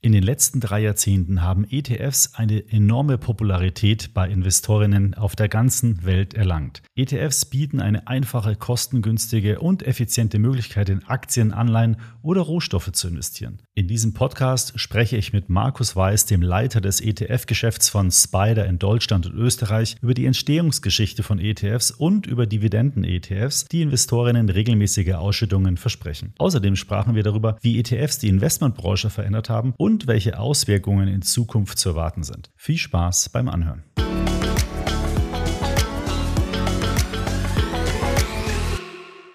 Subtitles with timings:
[0.00, 6.04] In den letzten drei Jahrzehnten haben ETFs eine enorme Popularität bei Investorinnen auf der ganzen
[6.04, 6.82] Welt erlangt.
[6.94, 13.58] ETFs bieten eine einfache, kostengünstige und effiziente Möglichkeit, in Aktien, Anleihen oder Rohstoffe zu investieren.
[13.74, 18.78] In diesem Podcast spreche ich mit Markus Weiß, dem Leiter des ETF-Geschäfts von Spider in
[18.78, 25.76] Deutschland und Österreich, über die Entstehungsgeschichte von ETFs und über Dividenden-ETFs, die Investorinnen regelmäßige Ausschüttungen
[25.76, 26.34] versprechen.
[26.38, 31.22] Außerdem sprachen wir darüber, wie ETFs die Investmentbranche verändert haben und und welche Auswirkungen in
[31.22, 32.50] Zukunft zu erwarten sind.
[32.56, 33.84] Viel Spaß beim Anhören.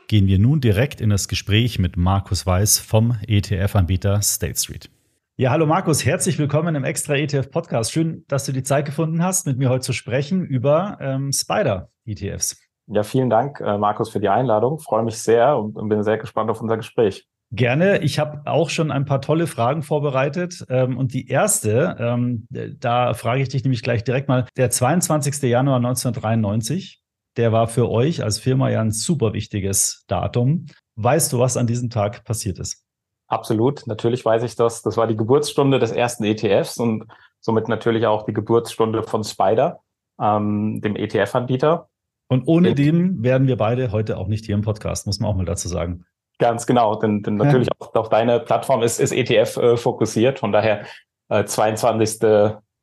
[0.07, 4.91] Gehen wir nun direkt in das Gespräch mit Markus Weiß vom ETF-Anbieter State Street.
[5.37, 7.91] Ja, hallo Markus, herzlich willkommen im Extra ETF Podcast.
[7.91, 11.89] Schön, dass du die Zeit gefunden hast, mit mir heute zu sprechen über ähm, Spider
[12.05, 12.61] ETFs.
[12.85, 14.77] Ja, vielen Dank, äh, Markus, für die Einladung.
[14.77, 17.27] freue mich sehr und bin sehr gespannt auf unser Gespräch.
[17.55, 17.99] Gerne.
[17.99, 20.65] Ich habe auch schon ein paar tolle Fragen vorbereitet.
[20.69, 25.43] Ähm, und die erste, ähm, da frage ich dich nämlich gleich direkt mal, der 22.
[25.43, 27.03] Januar 1993,
[27.37, 30.65] der war für euch als Firma ja ein super wichtiges Datum.
[30.95, 32.83] Weißt du, was an diesem Tag passiert ist?
[33.27, 34.81] Absolut, natürlich weiß ich das.
[34.81, 37.05] Das war die Geburtsstunde des ersten ETFs und
[37.39, 39.79] somit natürlich auch die Geburtsstunde von Spider,
[40.19, 41.87] ähm, dem ETF-Anbieter.
[42.29, 45.35] Und ohne dem wären wir beide heute auch nicht hier im Podcast, muss man auch
[45.35, 46.05] mal dazu sagen.
[46.43, 47.73] Ganz genau, denn, denn natürlich ja.
[47.79, 50.39] auf, auf, deine Plattform ist, ist ETF äh, fokussiert.
[50.39, 50.83] Von daher
[51.29, 52.19] äh, 22.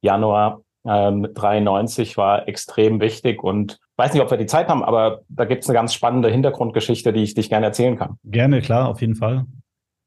[0.00, 5.20] Januar ähm, 93 war extrem wichtig und weiß nicht, ob wir die Zeit haben, aber
[5.28, 8.16] da gibt es eine ganz spannende Hintergrundgeschichte, die ich dich gerne erzählen kann.
[8.24, 9.44] Gerne, klar, auf jeden Fall.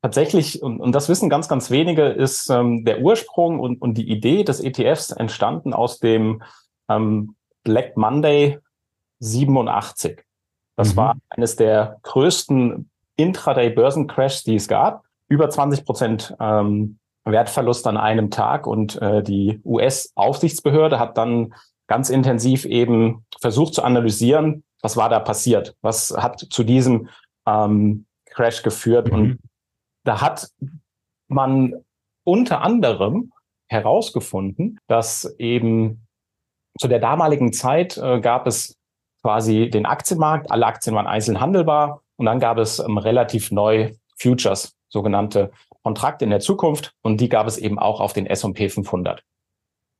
[0.01, 4.09] Tatsächlich, und, und das wissen ganz, ganz wenige, ist ähm, der Ursprung und, und die
[4.09, 6.41] Idee des ETFs entstanden aus dem
[6.89, 8.57] ähm, Black Monday
[9.19, 10.23] 87.
[10.75, 10.97] Das mhm.
[10.97, 15.03] war eines der größten Intraday-Börsencrash, die es gab.
[15.27, 21.53] Über 20 Prozent ähm, Wertverlust an einem Tag und äh, die US-Aufsichtsbehörde hat dann
[21.87, 27.09] ganz intensiv eben versucht zu analysieren, was war da passiert, was hat zu diesem
[27.47, 29.07] ähm, Crash geführt.
[29.07, 29.13] Mhm.
[29.13, 29.39] Und
[30.03, 30.49] da hat
[31.27, 31.75] man
[32.25, 33.31] unter anderem
[33.67, 36.07] herausgefunden, dass eben
[36.79, 38.77] zu der damaligen Zeit äh, gab es
[39.21, 43.91] quasi den Aktienmarkt, alle Aktien waren einzeln handelbar und dann gab es ähm, relativ neu
[44.17, 45.51] Futures, sogenannte
[45.83, 46.93] Kontrakte in der Zukunft.
[47.01, 49.23] Und die gab es eben auch auf den S&P 500.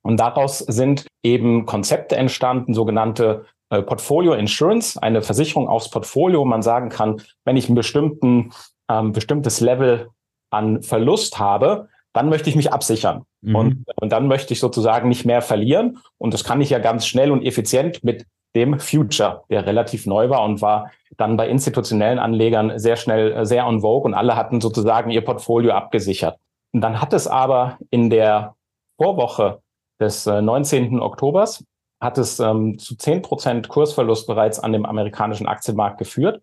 [0.02, 6.44] Und daraus sind eben Konzepte entstanden, sogenannte äh, Portfolio Insurance, eine Versicherung aufs Portfolio.
[6.44, 8.52] Man sagen kann, wenn ich ein bestimmten,
[8.88, 10.08] ähm, bestimmtes Level
[10.50, 13.24] an Verlust habe, dann möchte ich mich absichern.
[13.40, 13.56] Mhm.
[13.56, 15.98] Und, und dann möchte ich sozusagen nicht mehr verlieren.
[16.18, 20.30] Und das kann ich ja ganz schnell und effizient mit dem Future, der relativ neu
[20.30, 24.36] war und war dann bei institutionellen Anlegern sehr schnell äh, sehr on vogue und alle
[24.36, 26.38] hatten sozusagen ihr Portfolio abgesichert.
[26.72, 28.54] Und dann hat es aber in der
[28.96, 29.60] Vorwoche
[30.00, 30.98] des 19.
[30.98, 31.64] Äh, Oktobers
[32.00, 36.42] hat es ähm, zu 10 Prozent Kursverlust bereits an dem amerikanischen Aktienmarkt geführt.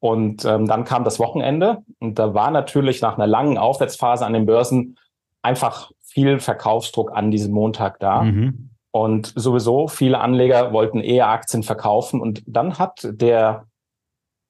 [0.00, 4.34] Und ähm, dann kam das Wochenende und da war natürlich nach einer langen Aufwärtsphase an
[4.34, 4.98] den Börsen
[5.42, 8.22] einfach viel Verkaufsdruck an diesem Montag da.
[8.22, 8.70] Mhm.
[8.96, 12.20] Und sowieso viele Anleger wollten eher Aktien verkaufen.
[12.20, 13.66] Und dann hat der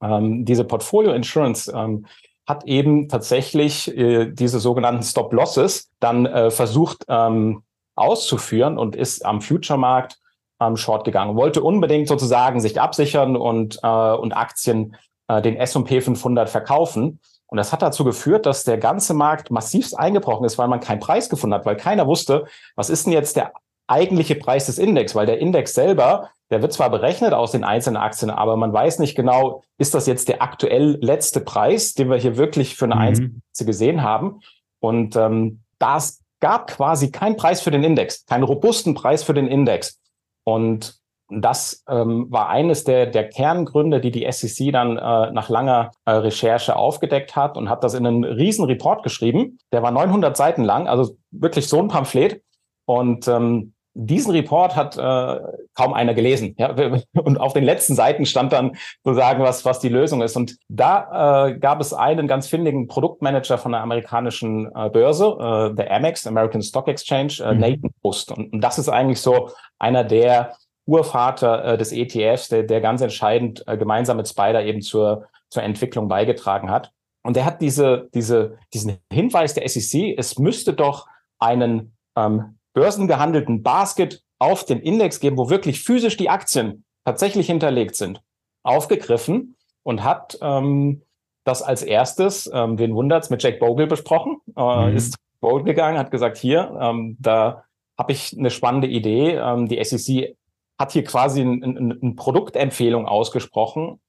[0.03, 2.05] ähm, diese Portfolio Insurance ähm,
[2.47, 7.63] hat eben tatsächlich äh, diese sogenannten Stop Losses dann äh, versucht ähm,
[7.95, 10.19] auszuführen und ist am Future-Markt
[10.61, 11.37] ähm, short gegangen.
[11.37, 14.95] Wollte unbedingt sozusagen sich absichern und, äh, und Aktien
[15.27, 17.19] äh, den S&P 500 verkaufen.
[17.47, 21.01] Und das hat dazu geführt, dass der ganze Markt massivst eingebrochen ist, weil man keinen
[21.01, 22.45] Preis gefunden hat, weil keiner wusste,
[22.77, 23.55] was ist denn jetzt der
[23.87, 27.97] eigentliche Preis des Index, weil der Index selber, der wird zwar berechnet aus den einzelnen
[27.97, 32.17] Aktien, aber man weiß nicht genau, ist das jetzt der aktuell letzte Preis, den wir
[32.17, 33.01] hier wirklich für eine mhm.
[33.01, 34.41] einzelne Aktie gesehen haben.
[34.81, 39.47] Und ähm, das gab quasi keinen Preis für den Index, keinen robusten Preis für den
[39.47, 40.01] Index.
[40.45, 40.99] Und
[41.31, 46.13] das ähm, war eines der, der Kerngründe, die die SEC dann äh, nach langer äh,
[46.13, 49.59] Recherche aufgedeckt hat und hat das in einen riesen Report geschrieben.
[49.73, 52.43] Der war 900 Seiten lang, also wirklich so ein Pamphlet.
[52.87, 55.41] Und ähm, diesen Report hat äh,
[55.75, 56.55] kaum einer gelesen.
[56.59, 56.75] Ja?
[57.15, 60.37] Und auf den letzten Seiten stand dann sozusagen, was, was die Lösung ist.
[60.37, 65.75] Und da äh, gab es einen ganz findigen Produktmanager von der amerikanischen äh, Börse, äh,
[65.75, 67.61] der Amex, American Stock Exchange, äh, mhm.
[67.61, 68.33] Nathan Post.
[68.33, 70.57] Und, und das ist eigentlich so einer der
[70.87, 75.63] Urvater äh, des ETFs, der, der ganz entscheidend äh, gemeinsam mit Spider eben zur, zur
[75.63, 76.91] Entwicklung beigetragen hat.
[77.23, 81.07] Und er hat diese, diese, diesen Hinweis der SEC, es müsste doch
[81.39, 87.97] einen ähm, börsengehandelten Basket auf den Index geben, wo wirklich physisch die Aktien tatsächlich hinterlegt
[87.97, 88.21] sind,
[88.63, 91.03] aufgegriffen und hat ähm,
[91.45, 94.97] das als erstes, ähm, wen wundert's, mit Jack Bogle besprochen, äh, mhm.
[94.97, 97.65] ist Bogle gegangen, hat gesagt, hier, ähm, da
[97.99, 99.37] habe ich eine spannende Idee.
[99.37, 100.37] Ähm, die SEC
[100.79, 104.01] hat hier quasi eine ein, ein Produktempfehlung ausgesprochen.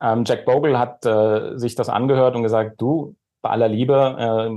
[0.00, 4.50] Ähm, Jack Bogle hat äh, sich das angehört und gesagt, du, bei aller Liebe, äh,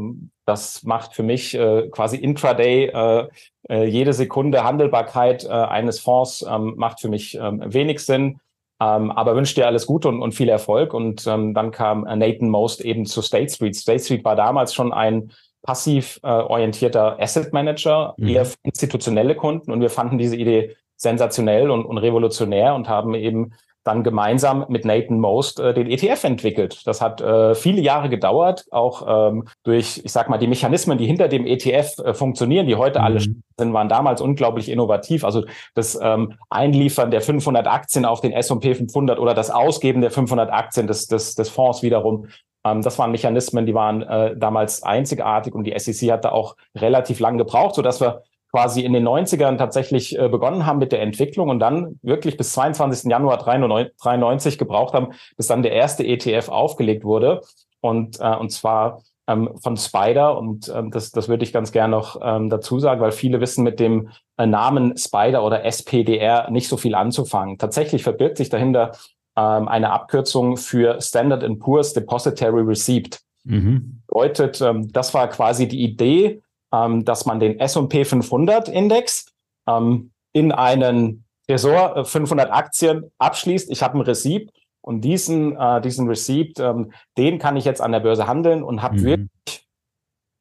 [0.50, 3.28] das macht für mich äh, quasi intraday äh,
[3.70, 8.40] äh, jede Sekunde Handelbarkeit äh, eines Fonds ähm, macht für mich ähm, wenig Sinn.
[8.82, 10.94] Ähm, aber wünsche dir alles Gute und, und viel Erfolg.
[10.94, 13.76] Und ähm, dann kam Nathan Most eben zu State Street.
[13.76, 15.32] State Street war damals schon ein
[15.62, 18.28] passiv äh, orientierter Asset Manager, mhm.
[18.28, 19.72] eher für institutionelle Kunden.
[19.72, 23.54] Und wir fanden diese Idee sensationell und, und revolutionär und haben eben
[23.84, 26.82] dann gemeinsam mit Nathan Most äh, den ETF entwickelt.
[26.86, 31.06] Das hat äh, viele Jahre gedauert, auch ähm, durch, ich sag mal, die Mechanismen, die
[31.06, 33.06] hinter dem ETF äh, funktionieren, die heute mhm.
[33.06, 35.24] alle sind, waren damals unglaublich innovativ.
[35.24, 35.46] Also
[35.76, 40.52] das ähm, Einliefern der 500 Aktien auf den S&P 500 oder das Ausgeben der 500
[40.52, 42.28] Aktien des, des, des Fonds wiederum
[42.66, 46.56] ähm, das waren Mechanismen, die waren äh, damals einzigartig und die SEC hat da auch
[46.76, 50.92] relativ lang gebraucht, so dass wir quasi in den 90ern tatsächlich äh, begonnen haben mit
[50.92, 53.10] der Entwicklung und dann wirklich bis 22.
[53.10, 57.42] Januar 93 gebraucht haben, bis dann der erste ETF aufgelegt wurde.
[57.82, 60.38] Und, äh, und zwar ähm, von Spider.
[60.38, 63.64] Und ähm, das, das würde ich ganz gerne noch ähm, dazu sagen, weil viele wissen
[63.64, 67.58] mit dem äh, Namen Spider oder SPDR nicht so viel anzufangen.
[67.58, 68.94] Tatsächlich verbirgt sich dahinter
[69.38, 73.20] ähm, eine Abkürzung für Standard Poor's Depository Receipt.
[73.44, 74.02] Mhm.
[74.08, 76.42] Bedeutet, ähm, das war quasi die Idee,
[76.74, 79.28] ähm, dass man den S&P 500 Index
[79.68, 83.72] ähm, in einen Tresor 500 äh, Aktien abschließt.
[83.72, 84.52] Ich habe ein Receipt
[84.82, 88.82] und diesen, äh, diesen Receipt, ähm, den kann ich jetzt an der Börse handeln und
[88.82, 89.04] habe mhm.
[89.04, 89.69] wirklich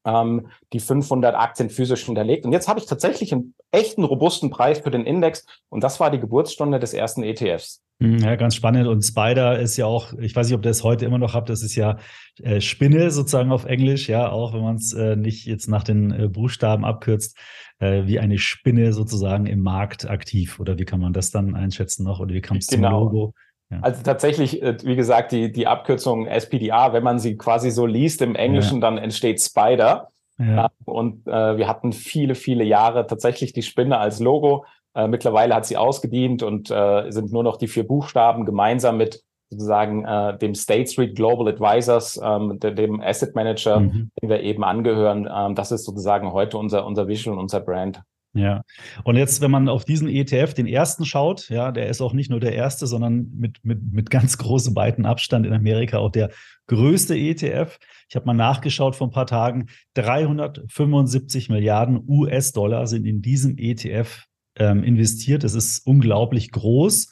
[0.09, 2.47] ähm, die 500 Aktien physisch hinterlegt.
[2.47, 6.11] Und jetzt habe ich tatsächlich einen echten, robusten Preis für den Index und das war
[6.11, 7.83] die Geburtsstunde des ersten ETFs.
[8.01, 8.87] Mhm, ja, ganz spannend.
[8.87, 11.49] Und Spider ist ja auch, ich weiß nicht, ob ihr das heute immer noch habt,
[11.49, 11.99] das ist ja
[12.41, 16.13] äh, Spinne sozusagen auf Englisch, ja, auch wenn man es äh, nicht jetzt nach den
[16.13, 17.37] äh, Buchstaben abkürzt,
[17.81, 20.61] äh, wie eine Spinne sozusagen im Markt aktiv.
[20.61, 22.21] Oder wie kann man das dann einschätzen noch?
[22.21, 22.91] Oder wie kam es genau.
[22.91, 23.35] zum Logo?
[23.71, 23.81] Ja.
[23.83, 28.23] Also tatsächlich, äh, wie gesagt, die, die Abkürzung SPDA, wenn man sie quasi so liest
[28.23, 28.81] im Englischen, ja.
[28.81, 30.09] dann entsteht Spider.
[30.39, 30.69] Ja.
[30.85, 34.65] Und äh, wir hatten viele, viele Jahre tatsächlich die Spinne als Logo.
[34.95, 39.23] Äh, mittlerweile hat sie ausgedient und äh, sind nur noch die vier Buchstaben gemeinsam mit
[39.51, 44.11] sozusagen äh, dem State Street Global Advisors, ähm, de, dem Asset Manager, mhm.
[44.21, 45.29] den wir eben angehören.
[45.33, 48.03] Ähm, das ist sozusagen heute unser, unser Vision und unser Brand.
[48.35, 48.63] Ja,
[49.05, 52.31] und jetzt, wenn man auf diesen ETF, den ersten schaut, ja, der ist auch nicht
[52.31, 56.31] nur der erste, sondern mit, mit, mit ganz großem weiten Abstand in Amerika auch der
[56.67, 57.79] größte ETF.
[58.09, 59.69] Ich habe mal nachgeschaut vor ein paar Tagen.
[59.95, 64.27] 375 Milliarden US-Dollar sind in diesem ETF
[64.57, 65.43] ähm, investiert.
[65.43, 67.09] Das ist unglaublich groß.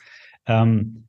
[0.46, 1.05] Ähm,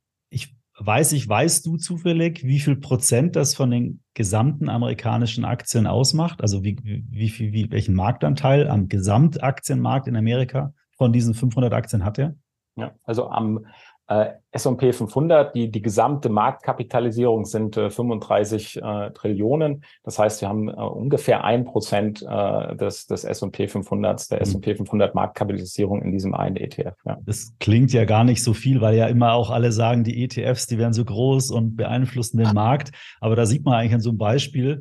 [0.78, 6.40] weiß ich, weißt du zufällig, wie viel Prozent das von den gesamten amerikanischen Aktien ausmacht?
[6.40, 12.04] Also wie, wie, wie, wie welchen Marktanteil am Gesamtaktienmarkt in Amerika von diesen 500 Aktien
[12.04, 12.36] hat er?
[12.76, 13.66] Ja, also am
[14.08, 19.84] äh, S&P 500, die, die gesamte Marktkapitalisierung sind äh, 35 äh, Trillionen.
[20.02, 24.42] Das heißt, wir haben äh, ungefähr ein Prozent äh, des, des S&P 500, der mhm.
[24.42, 26.94] S&P 500 Marktkapitalisierung in diesem einen ETF.
[27.04, 27.18] Ja.
[27.26, 30.66] Das klingt ja gar nicht so viel, weil ja immer auch alle sagen, die ETFs,
[30.66, 32.92] die werden so groß und beeinflussen den Markt.
[33.20, 34.80] Aber da sieht man eigentlich an so einem Beispiel,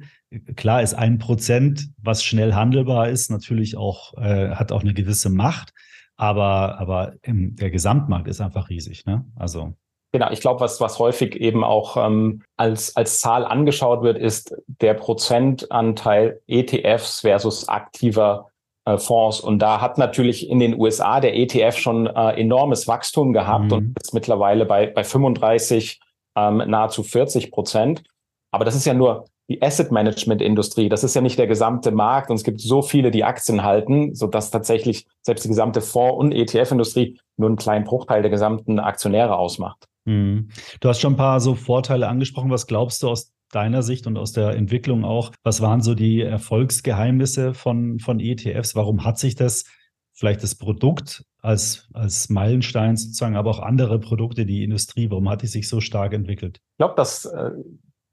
[0.56, 5.30] klar ist ein Prozent, was schnell handelbar ist, natürlich auch, äh, hat auch eine gewisse
[5.30, 5.73] Macht.
[6.18, 9.06] Aber, aber im, der Gesamtmarkt ist einfach riesig.
[9.06, 9.26] Ne?
[9.36, 9.74] Also
[10.14, 14.56] Genau, ich glaube, was, was häufig eben auch ähm, als, als Zahl angeschaut wird, ist
[14.68, 18.47] der Prozentanteil ETFs versus aktiver
[18.86, 19.42] äh, Fonds.
[19.42, 23.74] Und da hat natürlich in den USA der ETF schon äh, enormes Wachstum gehabt mhm.
[23.74, 26.00] und ist mittlerweile bei, bei 35,
[26.38, 28.04] ähm, nahezu 40 Prozent.
[28.52, 30.89] Aber das ist ja nur die Asset Management Industrie.
[30.89, 34.13] Das ist ja nicht der gesamte Markt und es gibt so viele, die Aktien halten,
[34.13, 38.80] so dass tatsächlich selbst die gesamte Fonds- und ETF-Industrie nur einen kleinen Bruchteil der gesamten
[38.80, 39.85] Aktionäre ausmacht.
[40.06, 40.49] Mhm.
[40.80, 42.51] Du hast schon ein paar so Vorteile angesprochen.
[42.51, 45.31] Was glaubst du aus deiner Sicht und aus der Entwicklung auch?
[45.44, 48.75] Was waren so die Erfolgsgeheimnisse von, von ETFs?
[48.75, 49.66] Warum hat sich das
[50.13, 55.44] vielleicht das Produkt als, als Meilenstein sozusagen, aber auch andere Produkte, die Industrie, warum hat
[55.44, 56.57] die sich so stark entwickelt?
[56.57, 57.51] Ich glaube, dass äh,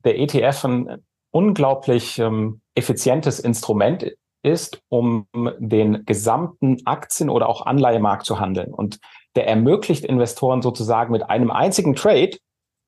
[0.04, 1.02] der ETF ein
[1.34, 4.12] unglaublich ähm, effizientes Instrument
[4.42, 5.26] ist, um
[5.58, 8.72] den gesamten Aktien- oder auch Anleihemarkt zu handeln.
[8.72, 9.00] Und
[9.34, 12.36] der ermöglicht Investoren sozusagen mit einem einzigen Trade